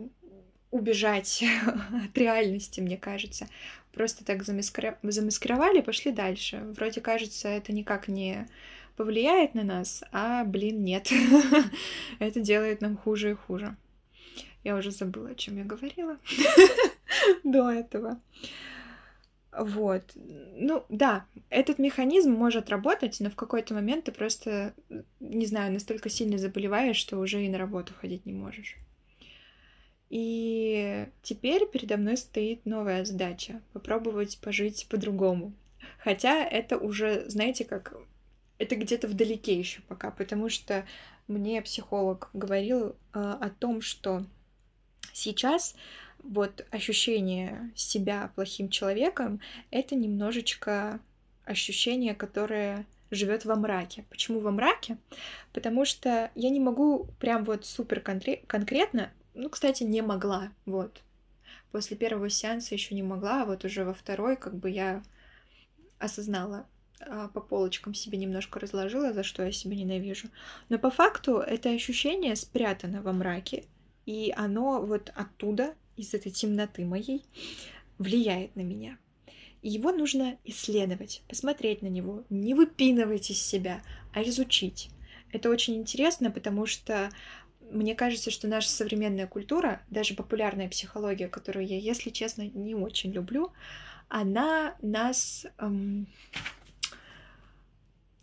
[0.70, 1.44] убежать
[2.06, 3.48] от реальности, мне кажется.
[3.92, 5.00] Просто так замаскир...
[5.02, 6.64] замаскировали, пошли дальше.
[6.76, 8.48] Вроде кажется, это никак не
[8.96, 11.10] повлияет на нас, а, блин, нет.
[12.20, 13.76] это делает нам хуже и хуже.
[14.64, 16.18] Я уже забыла, о чем я говорила
[17.44, 18.20] до этого.
[19.52, 20.04] Вот.
[20.16, 24.74] Ну, да, этот механизм может работать, но в какой-то момент ты просто,
[25.20, 28.78] не знаю, настолько сильно заболеваешь, что уже и на работу ходить не можешь.
[30.10, 35.54] И теперь передо мной стоит новая задача— попробовать пожить по-другому.
[36.00, 37.96] Хотя это уже, знаете, как...
[38.58, 40.86] Это где-то вдалеке еще пока, потому что
[41.28, 44.26] мне психолог говорил э, о том, что
[45.14, 45.76] Сейчас
[46.24, 49.40] вот ощущение себя плохим человеком—
[49.72, 51.00] это немножечко
[51.46, 54.06] ощущение, которое живет во мраке.
[54.10, 54.98] Почему во мраке?
[55.54, 61.02] Потому что я не могу прям вот супер конкретно, ну, кстати, не могла, вот.
[61.72, 65.04] После первого сеанса еще не могла, а вот уже во второй как бы я
[66.00, 66.66] осознала,
[67.00, 70.30] а, по полочкам себе немножко разложила, за что я себя ненавижу.
[70.70, 73.66] Но по факту это ощущение спрятано во мраке,
[74.10, 77.24] и оно вот оттуда, из этой темноты моей,
[78.00, 78.98] влияет на меня.
[79.62, 84.90] И его нужно исследовать, посмотреть на него, не выпинывать из себя, а изучить.
[85.32, 87.12] Это очень интересно, потому что
[87.70, 93.12] мне кажется, что наша современная культура, даже популярная психология, которую я, если честно, не очень
[93.12, 93.52] люблю,
[94.08, 96.08] она нас эм,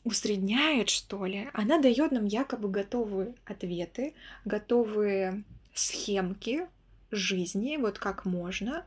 [0.03, 1.49] усредняет, что ли.
[1.53, 5.45] Она дает нам якобы готовые ответы, готовые
[5.79, 6.67] схемки
[7.11, 8.85] жизни, вот как можно.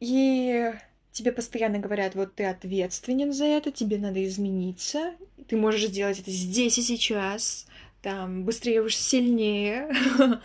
[0.00, 0.72] И
[1.12, 5.14] тебе постоянно говорят, вот ты ответственен за это, тебе надо измениться,
[5.48, 7.66] ты можешь сделать это здесь и сейчас,
[8.02, 9.92] там, быстрее уж сильнее.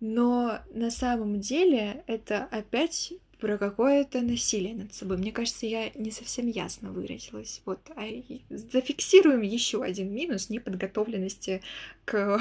[0.00, 5.18] Но на самом деле это опять про какое-то насилие над собой.
[5.18, 7.60] Мне кажется, я не совсем ясно выразилась.
[7.66, 8.06] Вот, а
[8.48, 11.60] зафиксируем еще один минус неподготовленности
[12.06, 12.40] к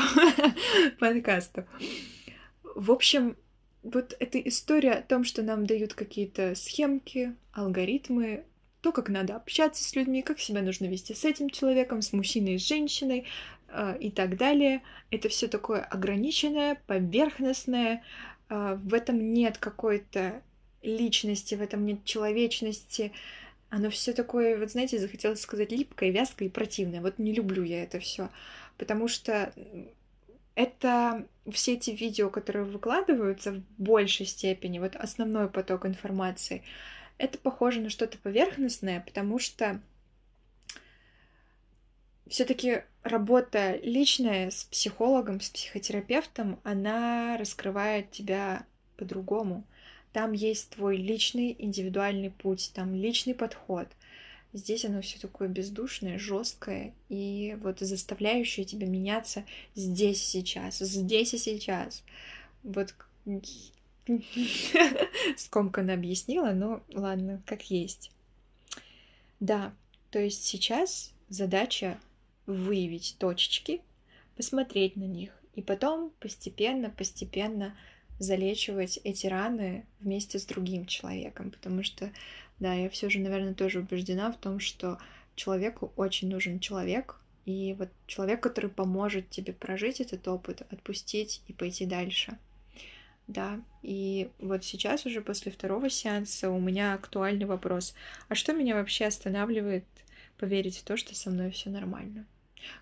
[1.01, 1.65] подкасту.
[2.63, 3.35] В общем,
[3.83, 8.45] вот эта история о том, что нам дают какие-то схемки, алгоритмы,
[8.79, 12.57] то, как надо общаться с людьми, как себя нужно вести с этим человеком, с мужчиной,
[12.57, 13.25] с женщиной
[13.67, 14.83] э, и так далее.
[15.11, 18.03] Это все такое ограниченное, поверхностное.
[18.47, 20.41] Э, в этом нет какой-то
[20.83, 23.11] личности, в этом нет человечности.
[23.69, 27.01] Оно все такое, вот знаете, захотелось сказать липкое, вязкое и противное.
[27.01, 28.29] Вот не люблю я это все,
[28.77, 29.51] потому что
[30.55, 36.63] это все эти видео, которые выкладываются в большей степени, вот основной поток информации,
[37.17, 39.81] это похоже на что-то поверхностное, потому что
[42.27, 48.65] все-таки работа личная с психологом, с психотерапевтом, она раскрывает тебя
[48.97, 49.65] по-другому.
[50.13, 53.87] Там есть твой личный индивидуальный путь, там личный подход.
[54.53, 61.33] Здесь оно все такое бездушное, жесткое и вот заставляющее тебя меняться здесь и сейчас, здесь
[61.33, 62.03] и сейчас.
[62.61, 62.93] Вот
[65.37, 68.11] скомканно объяснила, но ладно, как есть.
[69.39, 69.73] Да,
[70.11, 71.97] то есть сейчас задача
[72.45, 73.81] выявить точечки,
[74.35, 77.75] посмотреть на них и потом постепенно, постепенно
[78.23, 82.11] залечивать эти раны вместе с другим человеком, потому что,
[82.59, 84.97] да, я все же, наверное, тоже убеждена в том, что
[85.35, 91.53] человеку очень нужен человек, и вот человек, который поможет тебе прожить этот опыт, отпустить и
[91.53, 92.37] пойти дальше.
[93.27, 97.93] Да, и вот сейчас уже после второго сеанса у меня актуальный вопрос.
[98.27, 99.85] А что меня вообще останавливает
[100.37, 102.25] поверить в то, что со мной все нормально?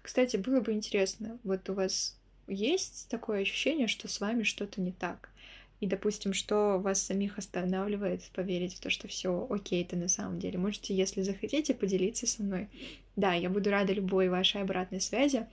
[0.01, 4.91] Кстати, было бы интересно, вот у вас есть такое ощущение, что с вами что-то не
[4.91, 5.29] так.
[5.81, 10.39] И, допустим, что вас самих останавливает поверить в то, что все окей, это на самом
[10.39, 10.57] деле.
[10.57, 12.69] Можете, если захотите, поделиться со мной.
[13.17, 15.47] Да, я буду рада любой вашей обратной связи.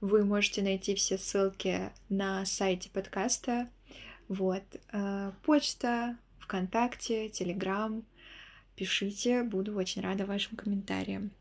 [0.00, 3.68] Вы можете найти все ссылки на сайте подкаста.
[4.28, 4.62] Вот.
[4.92, 8.04] Э, почта, ВКонтакте, Телеграм.
[8.76, 11.32] Пишите, буду очень рада вашим комментариям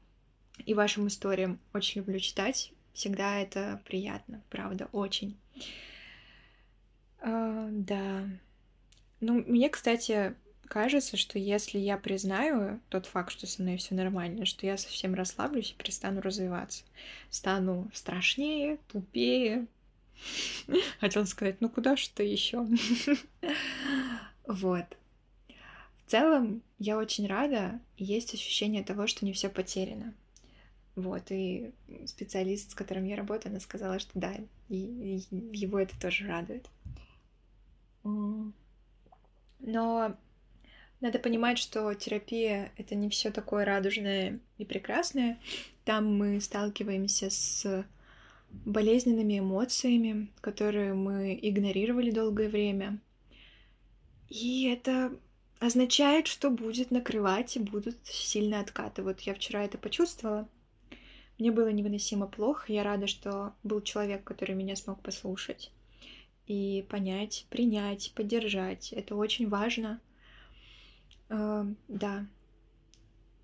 [0.66, 1.60] и вашим историям.
[1.74, 5.38] Очень люблю читать Всегда это приятно, правда, очень.
[7.22, 8.28] А, да.
[9.20, 10.36] Ну, мне, кстати,
[10.68, 15.14] кажется, что если я признаю тот факт, что со мной все нормально, что я совсем
[15.14, 16.84] расслаблюсь и перестану развиваться.
[17.30, 19.68] Стану страшнее, тупее.
[21.00, 22.66] Хотела сказать, ну куда что еще?
[24.48, 24.86] Вот.
[26.08, 30.16] В целом, я очень рада, есть ощущение того, что не все потеряно.
[30.96, 31.72] Вот, и
[32.08, 34.34] специалист, с которым я работаю, она сказала, что да,
[34.70, 35.22] и
[35.54, 36.68] его это тоже радует.
[39.60, 40.16] Но
[41.02, 45.40] надо понимать, что терапия— это не все такое радужное и прекрасное.
[45.86, 47.86] Там мы сталкиваемся с
[48.52, 53.00] болезненными эмоциями, которые мы игнорировали долгое время.
[54.28, 55.12] И это
[55.60, 59.04] означает, что будет накрывать и будут сильно откаты.
[59.04, 60.48] Вот я вчера это почувствовала—
[61.40, 62.72] мне было невыносимо плохо.
[62.72, 65.72] Я рада, что был человек, который меня смог послушать
[66.50, 68.92] и понять, принять, поддержать.
[68.92, 70.02] Это очень важно.
[71.30, 72.26] Э, да.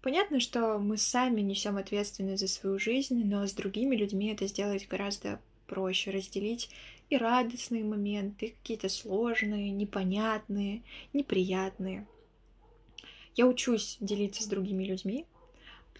[0.01, 4.87] Понятно, что мы сами несем ответственность за свою жизнь, но с другими людьми это сделать
[4.87, 6.09] гораздо проще.
[6.09, 6.71] Разделить
[7.11, 10.81] и радостные моменты, и какие-то сложные, непонятные,
[11.13, 12.07] неприятные.
[13.35, 15.27] Я учусь делиться с другими людьми,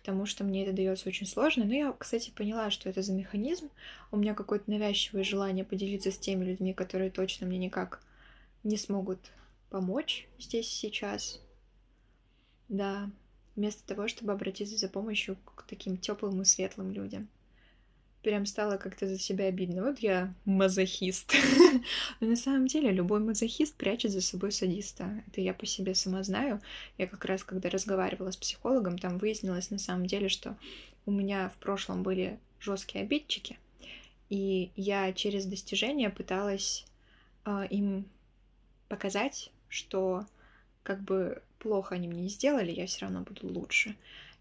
[0.05, 1.65] потому что мне это дается очень сложно.
[1.65, 3.71] Но я, кстати, поняла, что это за механизм.
[4.11, 8.03] У меня какое-то навязчивое желание поделиться с теми людьми, которые точно мне никак
[8.63, 9.17] не смогут
[9.71, 11.41] помочь здесь сейчас.
[12.69, 13.09] Да,
[13.55, 17.27] вместо того, чтобы обратиться за помощью к таким теплым и светлым людям
[18.25, 19.83] прям стало как-то за себя обидно.
[19.83, 21.35] Вот я мазохист.
[22.19, 25.23] Но на самом деле любой мазохист прячет за собой садиста.
[25.27, 26.59] Это я по себе сама знаю.
[26.97, 30.57] Я как раз, когда разговаривала с психологом, там выяснилось на самом деле, что
[31.05, 33.59] у меня в прошлом были жесткие обидчики,
[34.31, 36.83] и я через достижения пыталась
[37.45, 38.05] э, им
[38.87, 40.25] показать, что
[40.81, 43.95] как бы плохо они мне не сделали, я все равно буду лучше.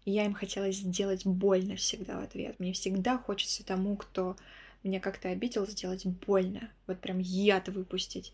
[0.05, 2.59] Я им хотела сделать больно всегда в ответ.
[2.59, 4.37] Мне всегда хочется тому, кто
[4.83, 6.69] меня как-то обидел, сделать больно.
[6.85, 8.31] Вот прям яд выпустить.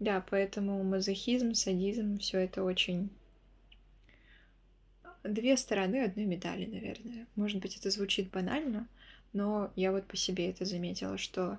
[0.00, 3.10] Да, поэтому мазохизм, садизм, все это очень
[5.22, 7.26] две стороны одной медали, наверное.
[7.36, 8.88] Может быть, это звучит банально,
[9.32, 11.58] но я вот по себе это заметила, что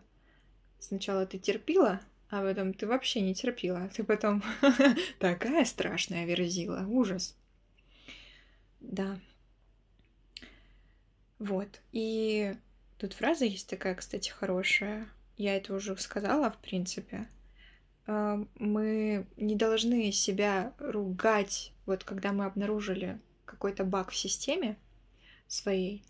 [0.79, 3.89] сначала ты терпила, а потом ты вообще не терпела.
[3.95, 4.43] Ты потом
[5.19, 6.85] такая страшная верзила.
[6.87, 7.35] Ужас.
[8.81, 9.19] Да.
[11.43, 11.81] Вот.
[11.91, 12.55] И
[12.97, 15.09] тут фраза есть такая, кстати, хорошая.
[15.35, 17.27] Я это уже сказала, в принципе.
[18.07, 24.77] А, мы не должны себя ругать, вот когда мы обнаружили какой-то баг в системе
[25.47, 26.05] своей,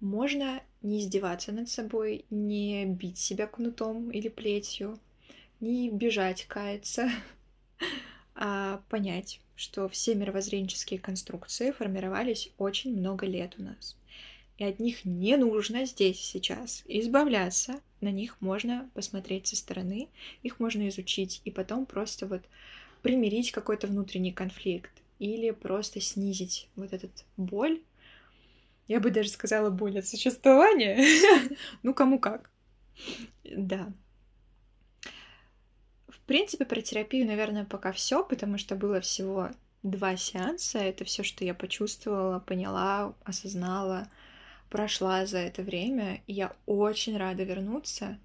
[0.00, 4.98] можно не издеваться над собой, не бить себя кнутом или плетью,
[5.60, 7.08] не бежать, каяться,
[8.34, 13.96] а понять, что все мировоззренческие конструкции формировались очень много лет у нас.
[14.62, 17.80] И от них не нужно здесь сейчас избавляться.
[18.00, 20.08] На них можно посмотреть со стороны,
[20.44, 22.42] их можно изучить и потом просто вот
[23.02, 27.82] примирить какой-то внутренний конфликт или просто снизить вот этот боль.
[28.86, 31.04] Я бы даже сказала боль от существования.
[31.82, 32.48] ну, кому как.
[33.42, 33.92] Да.
[36.06, 39.50] В принципе, про терапию, наверное, пока все, потому что было всего
[39.82, 40.78] два сеанса.
[40.78, 44.08] Это все, что я почувствовала, поняла, осознала,
[44.72, 46.22] прошла за это время.
[46.26, 48.18] И я очень рада вернуться.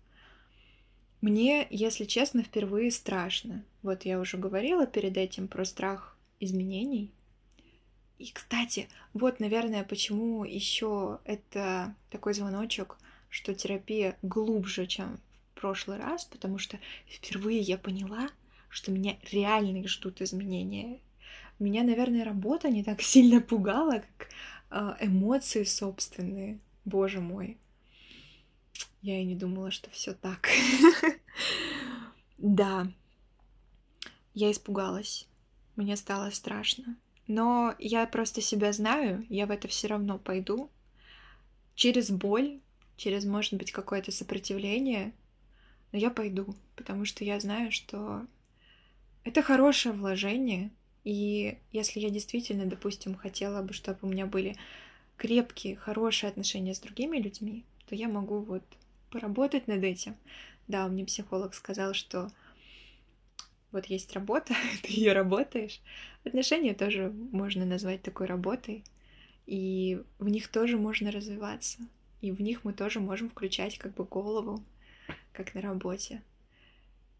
[1.19, 3.65] Мне, если честно, впервые страшно.
[3.83, 7.11] Вот я уже говорила перед этим про страх изменений.
[8.17, 12.97] И, кстати, вот, наверное, почему еще это такой звоночек,
[13.29, 15.19] что терапия глубже, чем
[15.53, 18.29] прошлый раз, потому что впервые я поняла,
[18.69, 21.01] что меня реально ждут изменения.
[21.59, 24.29] Меня, наверное, работа не так сильно пугала, как
[24.72, 26.59] эмоции собственные.
[26.86, 27.57] Боже мой.
[29.01, 30.47] Я и не думала, что все так.
[32.38, 32.88] Да.
[34.36, 35.28] Я испугалась.
[35.76, 36.95] Мне стало страшно.
[37.26, 40.70] Но я просто себя знаю, я в это все равно пойду.
[41.76, 42.61] Через боль,
[42.95, 45.13] через, может быть, какое-то сопротивление,
[45.91, 48.26] но я пойду, потому что я знаю, что
[49.24, 50.72] это хорошее вложение,
[51.07, 54.57] и если я действительно, допустим, хотела бы, чтобы у меня были
[55.15, 58.61] крепкие, хорошие отношения с другими людьми, то я могу вот
[59.09, 60.17] поработать над этим.
[60.67, 62.29] Да, мне психолог сказал, что
[63.71, 64.53] вот есть работа,
[64.83, 65.79] ты ее работаешь.
[66.25, 68.83] Отношения тоже можно назвать такой работой,
[69.45, 71.79] и в них тоже можно развиваться,
[72.19, 74.61] и в них мы тоже можем включать как бы голову,
[75.31, 76.21] как на работе.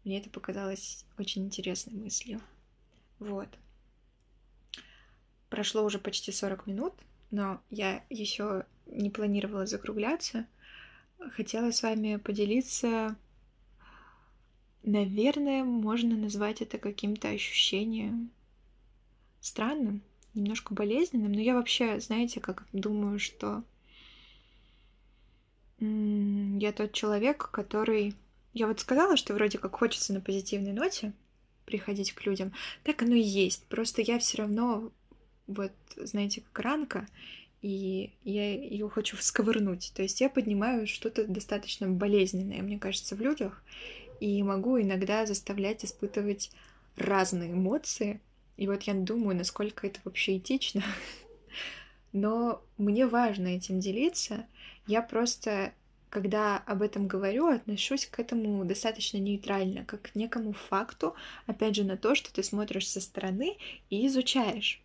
[0.04, 2.42] Мне это показалось очень интересной мыслью.
[3.18, 3.48] Вот.
[5.50, 6.94] Прошло уже почти 40 минут,
[7.30, 10.46] но я еще не планировала закругляться.
[11.32, 13.16] Хотела с вами поделиться,
[14.82, 18.30] наверное, можно назвать это каким-то ощущением
[19.40, 20.02] странным,
[20.34, 23.64] немножко болезненным, но я вообще, знаете, как думаю, что
[25.80, 28.14] я тот человек, который...
[28.52, 31.12] Я вот сказала, что вроде как хочется на позитивной ноте
[31.64, 32.52] приходить к людям.
[32.82, 33.64] Так оно и есть.
[33.66, 34.90] Просто я все равно,
[35.48, 37.08] вот, знаете, как ранка,
[37.60, 39.92] и я ее хочу всковырнуть.
[39.94, 43.62] То есть я поднимаю что-то достаточно болезненное, мне кажется, в людях,
[44.20, 46.50] и могу иногда заставлять испытывать
[46.96, 48.20] разные эмоции.
[48.56, 50.82] И вот я думаю, насколько это вообще этично.
[52.12, 54.46] Но мне важно этим делиться.
[54.86, 55.72] Я просто,
[56.10, 61.14] когда об этом говорю, отношусь к этому достаточно нейтрально, как к некому факту,
[61.46, 63.56] опять же, на то, что ты смотришь со стороны
[63.90, 64.82] и изучаешь.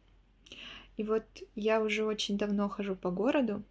[0.97, 1.23] И вот
[1.55, 3.63] я уже очень давно хожу по городу,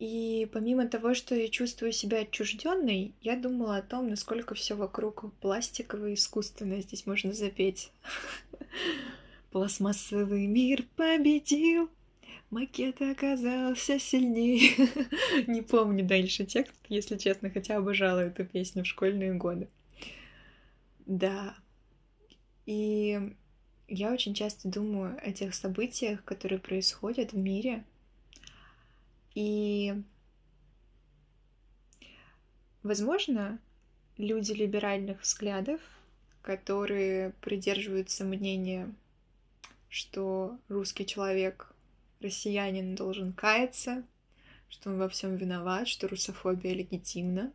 [0.00, 5.30] и помимо того, что я чувствую себя отчужденной, я думала о том, насколько все вокруг
[5.40, 6.80] пластиковое и искусственное.
[6.80, 7.92] Здесь можно запеть.
[9.50, 11.90] Пластмассовый мир победил,
[12.48, 14.70] макет оказался сильнее.
[15.46, 19.68] Не помню дальше текст, если честно, хотя обожала эту песню в школьные годы.
[21.04, 21.54] Да.
[22.64, 23.34] И
[23.90, 27.84] я очень часто думаю о тех событиях, которые происходят в мире,
[29.34, 29.94] и,
[32.84, 33.58] возможно,
[34.16, 35.80] люди либеральных взглядов,
[36.40, 38.94] которые придерживаются мнения,
[39.88, 41.72] что русский человек,
[42.20, 44.04] россиянин должен каяться,
[44.68, 47.52] что он во всем виноват, что русофобия легитимна,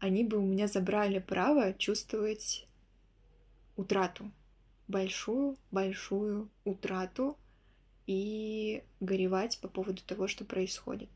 [0.00, 2.66] они бы у меня забрали право чувствовать
[3.76, 4.30] утрату,
[4.90, 7.36] большую-большую утрату
[8.06, 11.08] и горевать по поводу того, что происходит.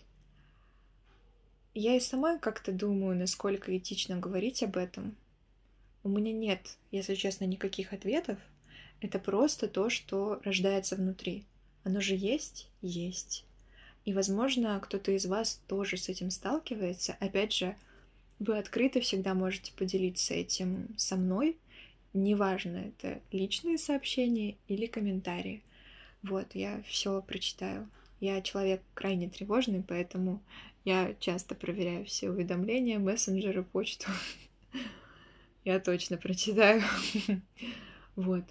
[1.75, 5.17] Я и сама как-то думаю, насколько этично говорить об этом.
[6.05, 8.39] У меня нет, если честно, никаких ответов.
[9.01, 11.45] Это просто то, что рождается внутри.
[11.83, 12.69] Оно же есть?
[12.81, 13.45] Есть.
[14.05, 17.17] И, возможно, кто-то из вас тоже с этим сталкивается.
[17.21, 17.77] Опять же,
[18.39, 21.57] вы открыто всегда можете поделиться этим со мной.
[22.15, 25.65] Неважно, это личные сообщения или комментарии.
[26.23, 27.91] Вот, я все прочитаю.
[28.21, 30.41] Я человек крайне тревожный, поэтому
[30.85, 34.11] я часто проверяю все уведомления, мессенджеры, почту.
[35.65, 36.83] Я точно прочитаю.
[38.17, 38.45] Вот.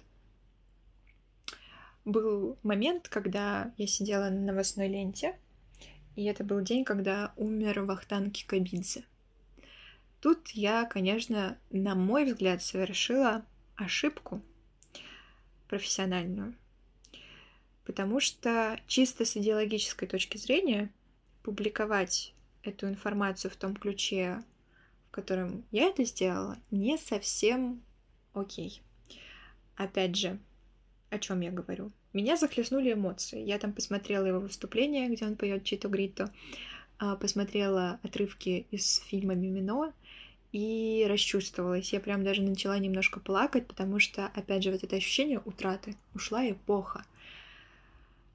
[2.04, 5.38] Был момент, когда я сидела на новостной ленте,
[6.16, 9.04] и это был день, когда умер Вахтанг Кикабидзе.
[10.20, 13.46] Тут я, конечно, на мой взгляд, совершила
[13.76, 14.42] ошибку
[15.68, 16.54] профессиональную.
[17.84, 20.90] Потому что чисто с идеологической точки зрения
[21.42, 24.42] публиковать эту информацию в том ключе,
[25.08, 27.82] в котором я это сделала, не совсем
[28.32, 28.82] окей.
[29.76, 30.38] Опять же,
[31.10, 31.92] о чем я говорю?
[32.12, 33.44] Меня захлестнули эмоции.
[33.44, 36.32] Я там посмотрела его выступление, где он поет Чито Грито,
[36.98, 39.92] а, посмотрела отрывки из фильма Мимино
[40.54, 41.92] и расчувствовалась.
[41.92, 45.96] Я прям даже начала немножко плакать, потому что, опять же, вот это ощущение утраты.
[46.14, 47.04] Ушла эпоха.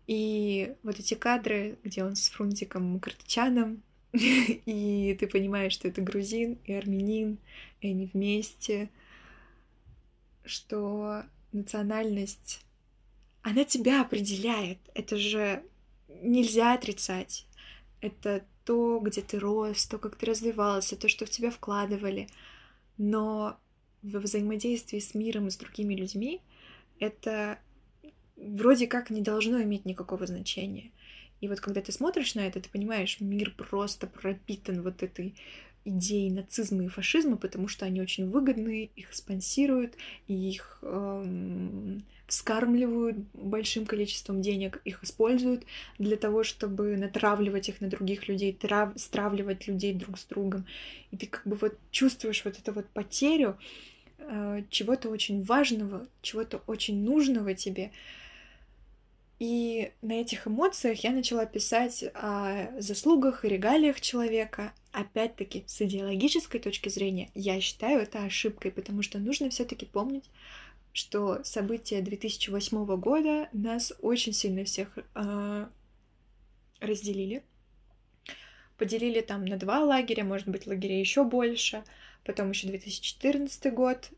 [0.06, 6.58] И вот эти кадры, где он с Фрунзиком Мукартчаном, и ты понимаешь, что это грузин
[6.66, 7.38] и армянин,
[7.80, 8.90] и они вместе,
[10.44, 12.66] что национальность,
[13.44, 14.80] она тебя определяет.
[14.94, 15.64] Это же
[16.22, 17.46] нельзя отрицать.
[18.02, 22.28] Это то, где ты рос, то, как ты развивался, то, что в тебя вкладывали.
[23.00, 23.58] Но
[24.04, 26.40] во взаимодействии с миром и с другими людьми
[27.00, 27.58] это
[28.36, 30.92] вроде как не должно иметь никакого значения.
[31.42, 35.34] И вот когда ты смотришь на это, ты понимаешь, мир просто пропитан вот этой
[35.86, 39.96] идеей нацизма и фашизма, потому что они очень выгодные, их спонсируют,
[40.28, 45.64] их эм, вскармливают большим количеством денег, их используют
[45.98, 50.66] для того, чтобы натравливать их на других людей, трав, стравливать людей друг с другом.
[51.12, 53.58] И ты как бы вот чувствуешь вот эту вот потерю
[54.20, 57.92] э, чего-то очень важного, чего-то очень нужного тебе,
[59.40, 64.74] и на этих эмоциях я начала писать о заслугах и регалиях человека.
[64.92, 70.30] Опять-таки, с идеологической точки зрения, я считаю это ошибкой, потому что нужно все-таки помнить,
[70.92, 75.68] что события 2008 года нас очень сильно всех э,
[76.82, 77.44] разделили.
[78.78, 81.86] Поделили там на два лагеря, может быть, лагеря еще больше.
[82.26, 84.10] Потом еще 2014 год,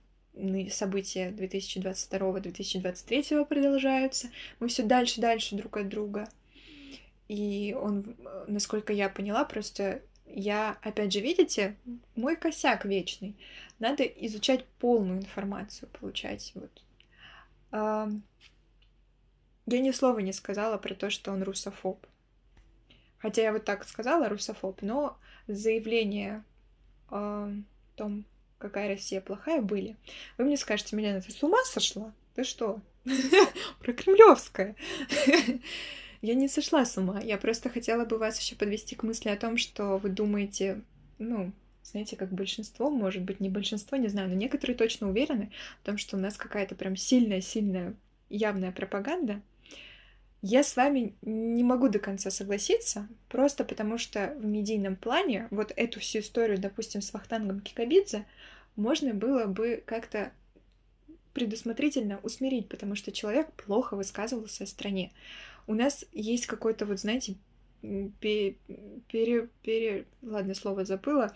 [0.70, 4.30] события 2022-2023 продолжаются.
[4.60, 6.28] Мы все дальше, дальше друг от друга.
[7.28, 8.16] И он,
[8.48, 11.76] насколько я поняла, просто я, опять же, видите,
[12.16, 13.36] мой косяк вечный.
[13.80, 16.52] Надо изучать полную информацию, получать.
[16.56, 16.82] Вот.
[17.72, 18.10] Я
[19.68, 22.06] ни слова не сказала про то, что он русофоб.
[23.20, 25.18] Хотя я вот так сказала, русофоб, но
[25.48, 26.44] заявление
[27.10, 27.52] о
[27.96, 28.26] том,
[28.62, 29.98] какая Россия плохая, были.
[30.38, 32.14] Вы мне скажете, Милена, ты с ума сошла?
[32.36, 32.80] Ты что?
[33.80, 34.76] Про Кремлевская.
[36.22, 37.20] Я не сошла с ума.
[37.20, 40.82] Я просто хотела бы вас еще подвести к мысли о том, что вы думаете,
[41.18, 41.52] ну,
[41.84, 45.52] знаете, как большинство, может быть, не большинство, не знаю, но некоторые точно уверены
[45.82, 47.96] в том, что у нас какая-то прям сильная-сильная
[48.30, 49.42] явная пропаганда.
[50.42, 55.72] Я с вами не могу до конца согласиться, просто потому что в медийном плане вот
[55.76, 58.26] эту всю историю, допустим, с Вахтангом Кикабидзе,
[58.76, 60.32] можно было бы как-то
[61.34, 65.12] предусмотрительно усмирить, потому что человек плохо высказывался о стране.
[65.68, 67.36] У нас есть какой-то вот, знаете,
[67.82, 68.56] пере,
[69.08, 70.06] пере, пере...
[70.24, 71.36] ладно, слово забыла,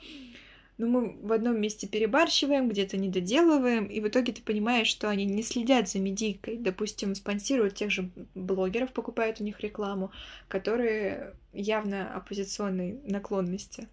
[0.78, 5.10] но мы в одном месте перебарщиваем, где-то не доделываем, и в итоге ты понимаешь, что
[5.10, 6.58] они не следят за медийкой.
[6.58, 10.12] Допустим, спонсируют тех же блогеров, покупают у них рекламу,
[10.48, 13.88] которые явно оппозиционной наклонности.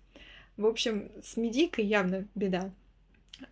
[0.56, 2.70] В общем, с медийкой явно беда.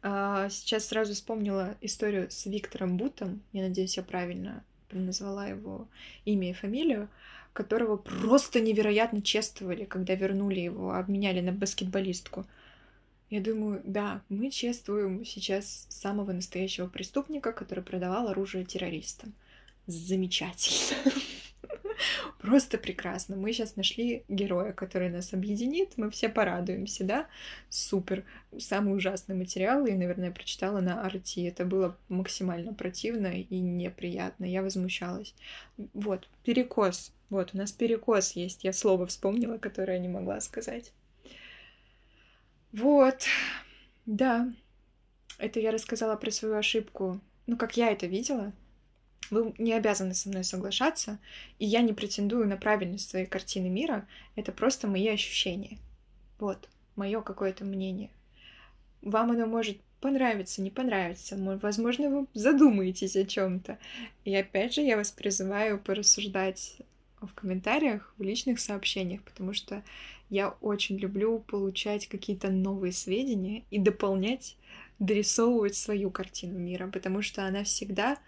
[0.03, 3.43] А, сейчас сразу вспомнила историю с Виктором Бутом.
[3.53, 5.89] Я надеюсь, я правильно назвала его
[6.25, 7.09] имя и фамилию
[7.53, 12.47] которого просто невероятно чествовали, когда вернули его, обменяли на баскетболистку.
[13.31, 19.35] Я думаю, да, мы чествуем сейчас самого настоящего преступника, который продавал оружие террористам.
[19.87, 21.13] Замечательно.
[22.41, 23.37] Просто прекрасно.
[23.37, 27.29] Мы сейчас нашли героя, который нас объединит, мы все порадуемся, да?
[27.69, 28.25] Супер.
[28.59, 31.47] Самый ужасный материал я, наверное, прочитала на Арти.
[31.47, 34.45] Это было максимально противно и неприятно.
[34.45, 35.35] Я возмущалась.
[35.95, 37.13] Вот, перекос.
[37.29, 38.65] Вот, у нас перекос есть.
[38.65, 40.93] Я слово вспомнила, которое не могла сказать.
[42.73, 43.25] Вот,
[44.07, 44.53] да.
[45.39, 47.21] Это я рассказала про свою ошибку.
[47.47, 48.53] Ну, как я это видела,
[49.31, 51.19] вы не обязаны со мной соглашаться,
[51.59, 54.07] и я не претендую на правильность своей картины мира,
[54.37, 55.79] это просто мои ощущения.
[56.39, 58.11] Вот, мое какое-то мнение.
[59.03, 61.37] вам оно может понравиться, не понравиться.
[61.37, 63.79] Возможно, вы задумаетесь о чем-то.
[64.25, 66.79] И опять же, я вас призываю порассуждать
[67.21, 69.83] в комментариях, в личных сообщениях, потому что
[70.31, 74.57] я очень люблю получать какие-то новые сведения и дополнять,
[75.01, 78.19] дорисовывать свою картину мира, потому что она всегда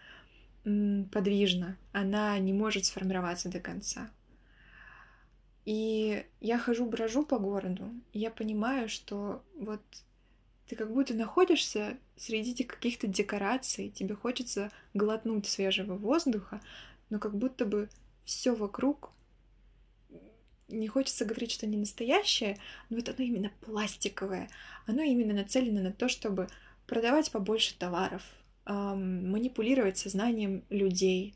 [0.65, 4.11] подвижна, она не может сформироваться до конца.
[5.65, 9.81] И я хожу, брожу по городу, и я понимаю, что вот
[10.67, 16.61] ты как будто находишься среди каких-то декораций, тебе хочется глотнуть свежего воздуха,
[17.11, 17.89] но как будто бы
[18.25, 19.13] все вокруг
[20.73, 22.59] не хочется говорить, что не настоящее,
[22.91, 24.49] но вот оно именно пластиковое.
[24.87, 26.49] Оно именно нацелено на то, чтобы
[26.87, 28.23] продавать побольше товаров,
[28.67, 31.35] эм, манипулировать сознанием людей,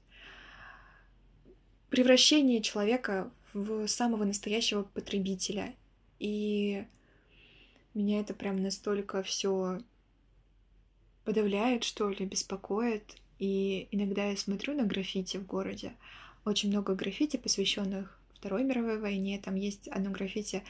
[1.90, 5.74] превращение человека в самого настоящего потребителя.
[6.18, 6.84] И
[7.94, 9.80] меня это прям настолько все
[11.24, 13.16] подавляет, что ли, беспокоит.
[13.38, 15.92] И иногда я смотрю на граффити в городе.
[16.44, 19.40] Очень много граффити, посвященных Второй мировой войне.
[19.42, 20.62] Там есть одно граффити.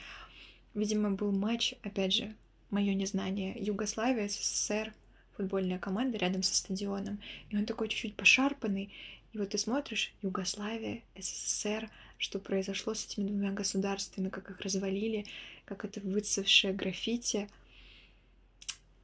[0.72, 2.34] Видимо, был матч, опять же,
[2.70, 4.94] мое незнание, Югославия, СССР,
[5.36, 7.20] футбольная команда рядом со стадионом.
[7.50, 8.94] И он такой чуть-чуть пошарпанный.
[9.34, 15.26] И вот ты смотришь, Югославия, СССР, что произошло с этими двумя государствами, как их развалили,
[15.66, 17.46] как это выцевшее граффити.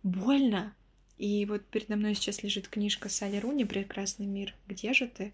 [0.03, 0.75] Больно.
[1.19, 4.55] И вот передо мной сейчас лежит книжка Салли Руни «Прекрасный мир.
[4.67, 5.31] Где же ты?».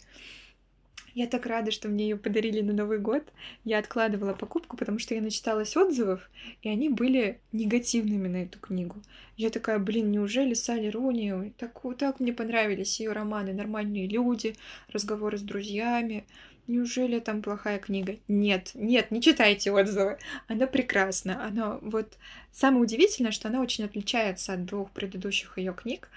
[1.19, 3.25] Я так рада, что мне ее подарили на Новый год.
[3.65, 6.31] Я откладывала покупку, потому что я начиталась отзывов,
[6.63, 9.03] и они были негативными на эту книгу.
[9.37, 11.53] Я такая, блин, неужели Салли Руни?
[11.59, 14.55] Так, так мне понравились ее романы «Нормальные люди»,
[14.93, 16.25] «Разговоры с друзьями».
[16.69, 18.19] Неужели там плохая книга?
[18.29, 20.19] Нет, нет, не читайте отзывы.
[20.47, 21.45] Она прекрасна.
[21.45, 22.17] Она вот
[22.53, 26.11] самое удивительное, что она очень отличается от двух предыдущих ее книг.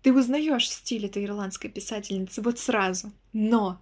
[0.00, 3.80] Ты узнаешь стиль этой ирландской писательницы вот сразу, но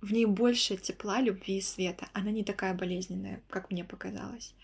[0.00, 2.08] в ней больше тепла, любви и света.
[2.12, 4.54] Она не такая болезненная, как мне показалось.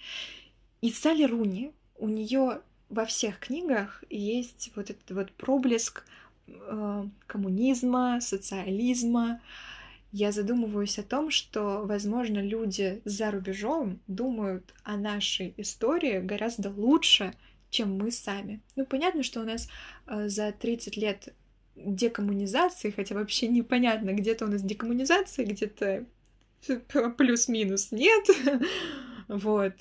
[0.81, 6.05] И Салли Руни, у нее во всех книгах есть вот этот вот проблеск
[6.47, 9.41] э, коммунизма, социализма,
[10.13, 17.35] я задумываюсь о том, что, возможно, люди за рубежом думают о нашей истории гораздо лучше,
[17.71, 18.63] чем мы сами.
[18.77, 19.69] Ну, понятно, что у нас
[20.07, 21.35] э, за 30 лет
[21.77, 26.05] декоммунизации, хотя вообще непонятно, где-то у нас декоммунизация, где-то
[27.17, 28.27] плюс-минус нет.
[29.29, 29.75] вот.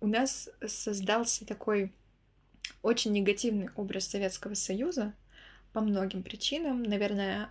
[0.00, 1.92] У нас создался такой
[2.82, 5.14] очень негативный образ Советского Союза
[5.72, 6.82] по многим причинам.
[6.82, 7.50] Наверное,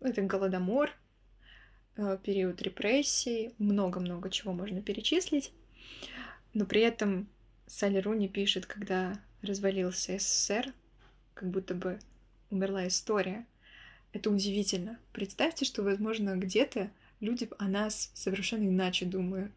[0.00, 0.90] это голодомор,
[1.96, 5.52] э, период репрессий, много-много чего можно перечислить.
[6.54, 7.28] Но при этом
[7.66, 10.72] Салли Руни пишет, когда развалился СССР,
[11.34, 11.98] как будто бы
[12.50, 13.46] умерла история.
[14.12, 14.98] Это удивительно.
[15.12, 19.52] Представьте, что, возможно, где-то люди о нас совершенно иначе думают.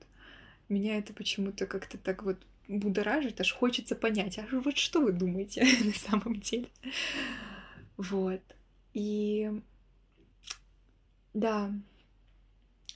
[0.70, 5.66] Меня это почему-то как-то так вот будоражит, аж хочется понять, а вот что вы думаете
[5.84, 6.68] на самом деле?
[7.98, 8.42] Вот.
[8.94, 9.52] И
[11.34, 11.72] да,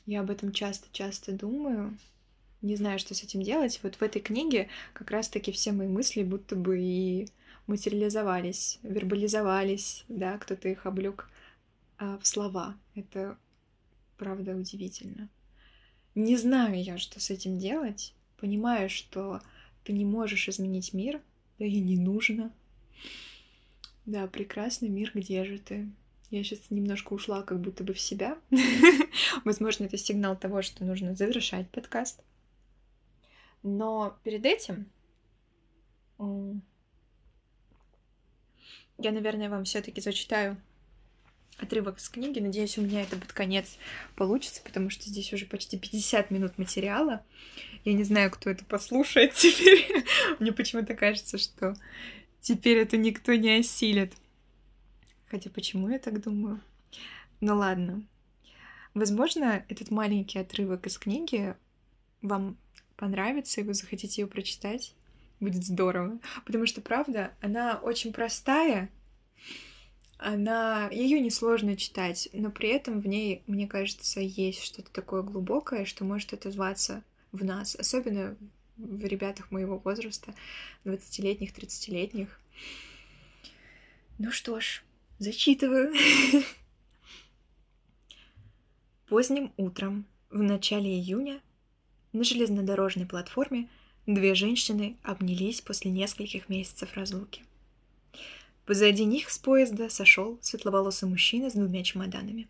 [0.06, 1.98] я об этом часто-часто думаю.
[2.62, 3.80] Не знаю, что с этим делать.
[3.84, 7.28] Вот в этой книге как раз-таки все мои мысли будто бы и
[7.68, 11.30] материализовались, вербализовались, да, кто-то их облег
[11.98, 12.78] а, в слова.
[12.96, 13.38] Это
[14.18, 15.30] правда удивительно.
[16.16, 18.14] Не знаю я, что с этим делать.
[18.38, 19.42] Понимаю, что
[19.84, 21.22] ты не можешь изменить мир,
[21.60, 22.52] да и не нужно.
[24.06, 25.90] Да, прекрасный мир, где же ты?
[26.30, 28.38] Я сейчас немножко ушла как будто бы в себя.
[29.46, 32.22] Возможно, это сигнал того, что нужно завершать подкаст.
[33.64, 34.90] Но перед этим
[38.98, 40.58] я, наверное, вам все-таки зачитаю
[41.58, 42.40] отрывок с книги.
[42.40, 43.78] Надеюсь, у меня это под конец
[44.16, 47.24] получится, потому что здесь уже почти 50 минут материала.
[47.86, 50.06] Я не знаю, кто это послушает теперь.
[50.40, 51.76] Мне почему-то кажется, что
[52.42, 54.14] теперь это никто не осилит.
[55.28, 56.62] Хотя почему я так думаю?
[57.42, 58.04] Ну ладно.
[58.94, 61.56] Возможно, этот маленький отрывок из книги
[62.22, 62.58] вам
[62.96, 64.96] понравится, и вы захотите ее прочитать.
[65.40, 66.20] Будет здорово.
[66.46, 68.90] Потому что, правда, она очень простая.
[70.18, 70.90] Она...
[70.90, 76.06] Ее несложно читать, но при этом в ней, мне кажется, есть что-то такое глубокое, что
[76.06, 78.36] может отозваться в нас, особенно
[78.78, 80.34] в ребятах моего возраста,
[80.86, 82.40] 20-летних, 30-летних.
[84.18, 84.84] Ну что ж,
[85.20, 85.94] Зачитываю.
[89.10, 91.42] Поздним утром, в начале июня,
[92.14, 93.68] на железнодорожной платформе
[94.08, 97.44] Две женщины обнялись после нескольких месяцев разлуки.
[98.66, 102.48] Позади них с поезда сошел светловолосый мужчина с двумя чемоданами.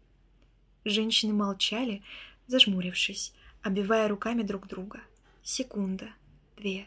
[0.86, 2.04] Женщины молчали,
[2.46, 3.34] зажмурившись,
[3.64, 5.02] оббивая руками друг друга.
[5.42, 6.10] Секунда,
[6.58, 6.86] две,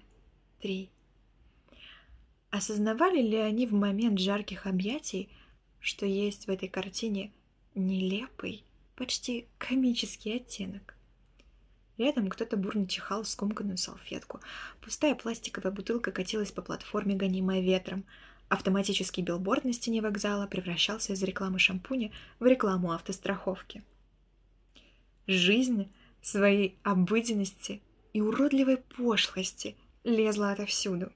[0.60, 0.88] три.
[2.50, 5.28] Осознавали ли они в момент жарких объятий,
[5.80, 7.32] что есть в этой картине
[7.74, 8.62] нелепый,
[8.94, 10.94] почти комический оттенок?
[12.00, 14.40] Рядом кто-то бурно чихал скомканную салфетку.
[14.80, 18.06] Пустая пластиковая бутылка катилась по платформе, гонимая ветром.
[18.48, 23.82] Автоматический билборд на стене вокзала превращался из рекламы шампуня в рекламу автостраховки.
[25.26, 25.92] Жизнь
[26.22, 27.82] своей обыденности
[28.14, 31.12] и уродливой пошлости лезла отовсюду.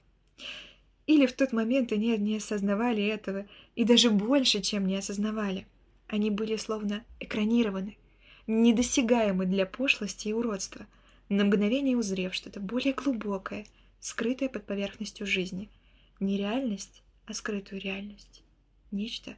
[1.07, 5.65] Или в тот момент они не осознавали этого, и даже больше, чем не осознавали.
[6.07, 7.97] Они были словно экранированы,
[8.47, 10.85] недосягаемы для пошлости и уродства,
[11.29, 13.65] на мгновение узрев что-то более глубокое,
[13.99, 15.69] скрытое под поверхностью жизни.
[16.19, 18.43] Не реальность, а скрытую реальность.
[18.91, 19.35] Нечто,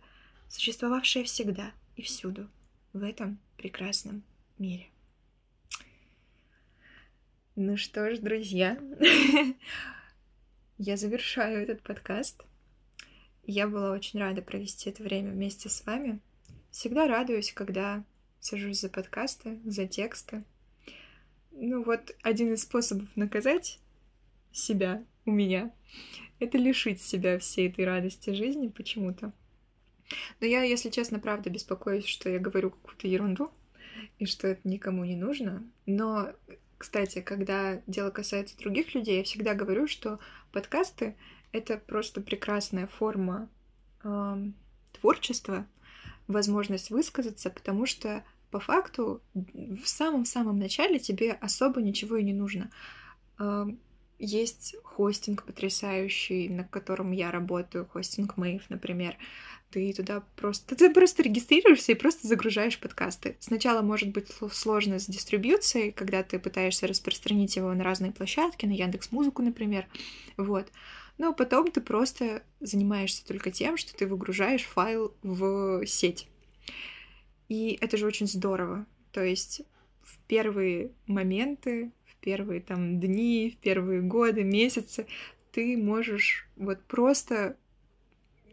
[0.50, 2.50] существовавшее всегда и всюду,
[2.94, 4.24] в этом прекрасном
[4.58, 4.88] мире.
[7.56, 8.78] Ну что ж, друзья,
[10.78, 12.44] я завершаю этот подкаст.
[13.46, 16.20] Я была очень рада провести это время вместе с вами.
[16.70, 18.04] Всегда радуюсь, когда
[18.40, 20.44] сажусь за подкасты, за тексты.
[21.52, 23.80] Ну вот, один из способов наказать
[24.52, 25.72] себя у меня—
[26.40, 29.34] это лишить себя всей этой радости жизни почему-то.
[30.40, 33.52] Но я, если честно, правда беспокоюсь, что я говорю какую-то ерунду,
[34.20, 35.64] и что это никому не нужно.
[35.86, 36.32] Но
[36.78, 40.20] кстати, когда дело касается других людей, я всегда говорю, что
[40.52, 41.16] подкасты—
[41.52, 43.50] это просто прекрасная форма
[44.04, 44.46] э,
[44.94, 45.66] творчества,
[46.28, 52.70] возможность высказаться, потому что по факту в самом-самом начале тебе особо ничего и не нужно.
[54.20, 59.16] Есть хостинг потрясающий, на котором я работаю, хостинг Мэйв, например.
[59.70, 60.76] Ты туда просто...
[60.76, 63.36] Ты просто регистрируешься и просто загружаешь подкасты.
[63.40, 68.72] Сначала может быть сложно с дистрибьюцией, когда ты пытаешься распространить его на разные площадки, на
[68.72, 69.86] Яндекс Музыку, например.
[70.38, 70.72] Вот.
[71.18, 76.28] Но потом ты просто занимаешься только тем, что ты выгружаешь файл в сеть.
[77.50, 78.86] И это же очень здорово.
[79.12, 79.62] То есть
[80.04, 81.92] в первые моменты
[82.28, 85.08] первые там дни, в первые годы, месяцы,
[85.54, 87.56] ты можешь вот просто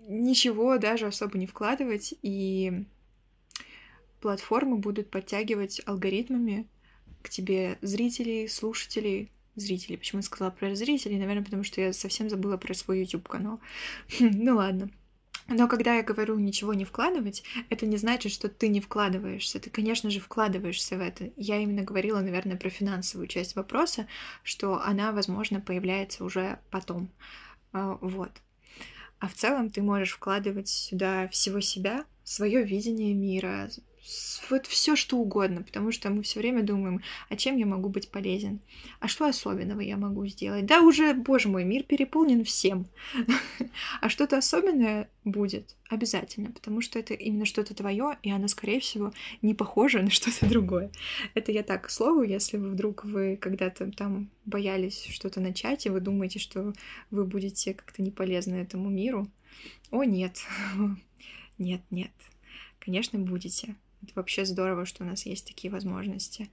[0.06, 2.84] ничего даже особо не вкладывать, и
[4.20, 6.68] платформы будут подтягивать алгоритмами
[7.22, 9.98] к тебе зрителей, слушателей, зрителей.
[9.98, 11.18] Почему я сказала про зрителей?
[11.18, 13.60] Наверное, потому что я совсем забыла про свой YouTube-канал.
[14.20, 14.90] ну ладно.
[15.46, 19.60] Но когда я говорю ничего не вкладывать, это не значит, что ты не вкладываешься.
[19.60, 21.30] Ты, конечно же, вкладываешься в это.
[21.36, 24.06] Я именно говорила, наверное, про финансовую часть вопроса,
[24.42, 27.10] что она, возможно, появляется уже потом.
[27.72, 28.30] А, вот.
[29.18, 33.68] А в целом ты можешь вкладывать сюда всего себя, свое видение мира,
[34.50, 38.10] вот все что угодно, потому что мы все время думаем, а чем я могу быть
[38.10, 38.60] полезен,
[39.00, 40.66] а что особенного я могу сделать.
[40.66, 42.86] Да уже, боже мой, мир переполнен всем,
[44.00, 49.12] а что-то особенное будет обязательно, потому что это именно что-то твое, и оно, скорее всего,
[49.42, 50.90] не похоже на что-то другое.
[51.34, 55.90] Это я так, к слову, если вы вдруг вы когда-то там боялись что-то начать, и
[55.90, 56.72] вы думаете, что
[57.10, 59.28] вы будете как-то не полезны этому миру,
[59.90, 60.38] о нет,
[61.58, 62.12] нет, нет,
[62.78, 63.76] конечно, будете.
[64.04, 66.50] Это вообще здорово, что у нас есть такие возможности.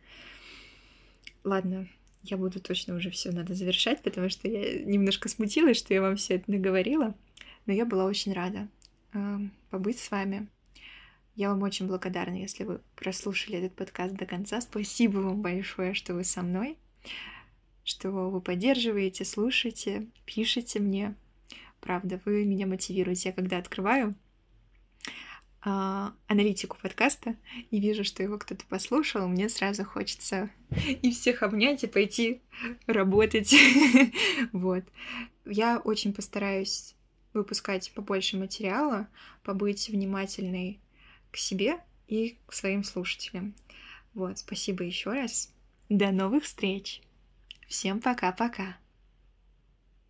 [1.43, 1.87] Ладно,
[2.23, 6.15] я буду точно уже все надо завершать, потому что я немножко смутилась, что я вам
[6.15, 7.13] все это наговорила,
[7.65, 8.67] но я была очень рада
[9.13, 9.39] э,
[9.69, 10.47] побыть с вами.
[11.35, 14.61] Я вам очень благодарна, если вы прослушали этот подкаст до конца.
[14.61, 16.77] Спасибо вам большое, что вы со мной,
[17.83, 21.15] что вы поддерживаете, слушаете, пишете мне.
[21.79, 23.29] Правда, вы меня мотивируете.
[23.29, 24.15] Я когда открываю
[25.64, 27.36] аналитику подкаста
[27.70, 30.49] и вижу, что его кто-то послушал, мне сразу хочется
[31.01, 32.41] и всех обнять и пойти
[32.88, 33.53] работать.
[34.51, 34.84] вот.
[35.45, 36.95] Я очень постараюсь
[37.34, 39.07] выпускать побольше материала,
[39.43, 40.80] побыть внимательной
[41.32, 43.55] к себе и к своим слушателям.
[44.14, 45.53] Вот, спасибо еще раз.
[45.89, 47.01] До новых встреч.
[47.68, 48.80] Всем пока-пока.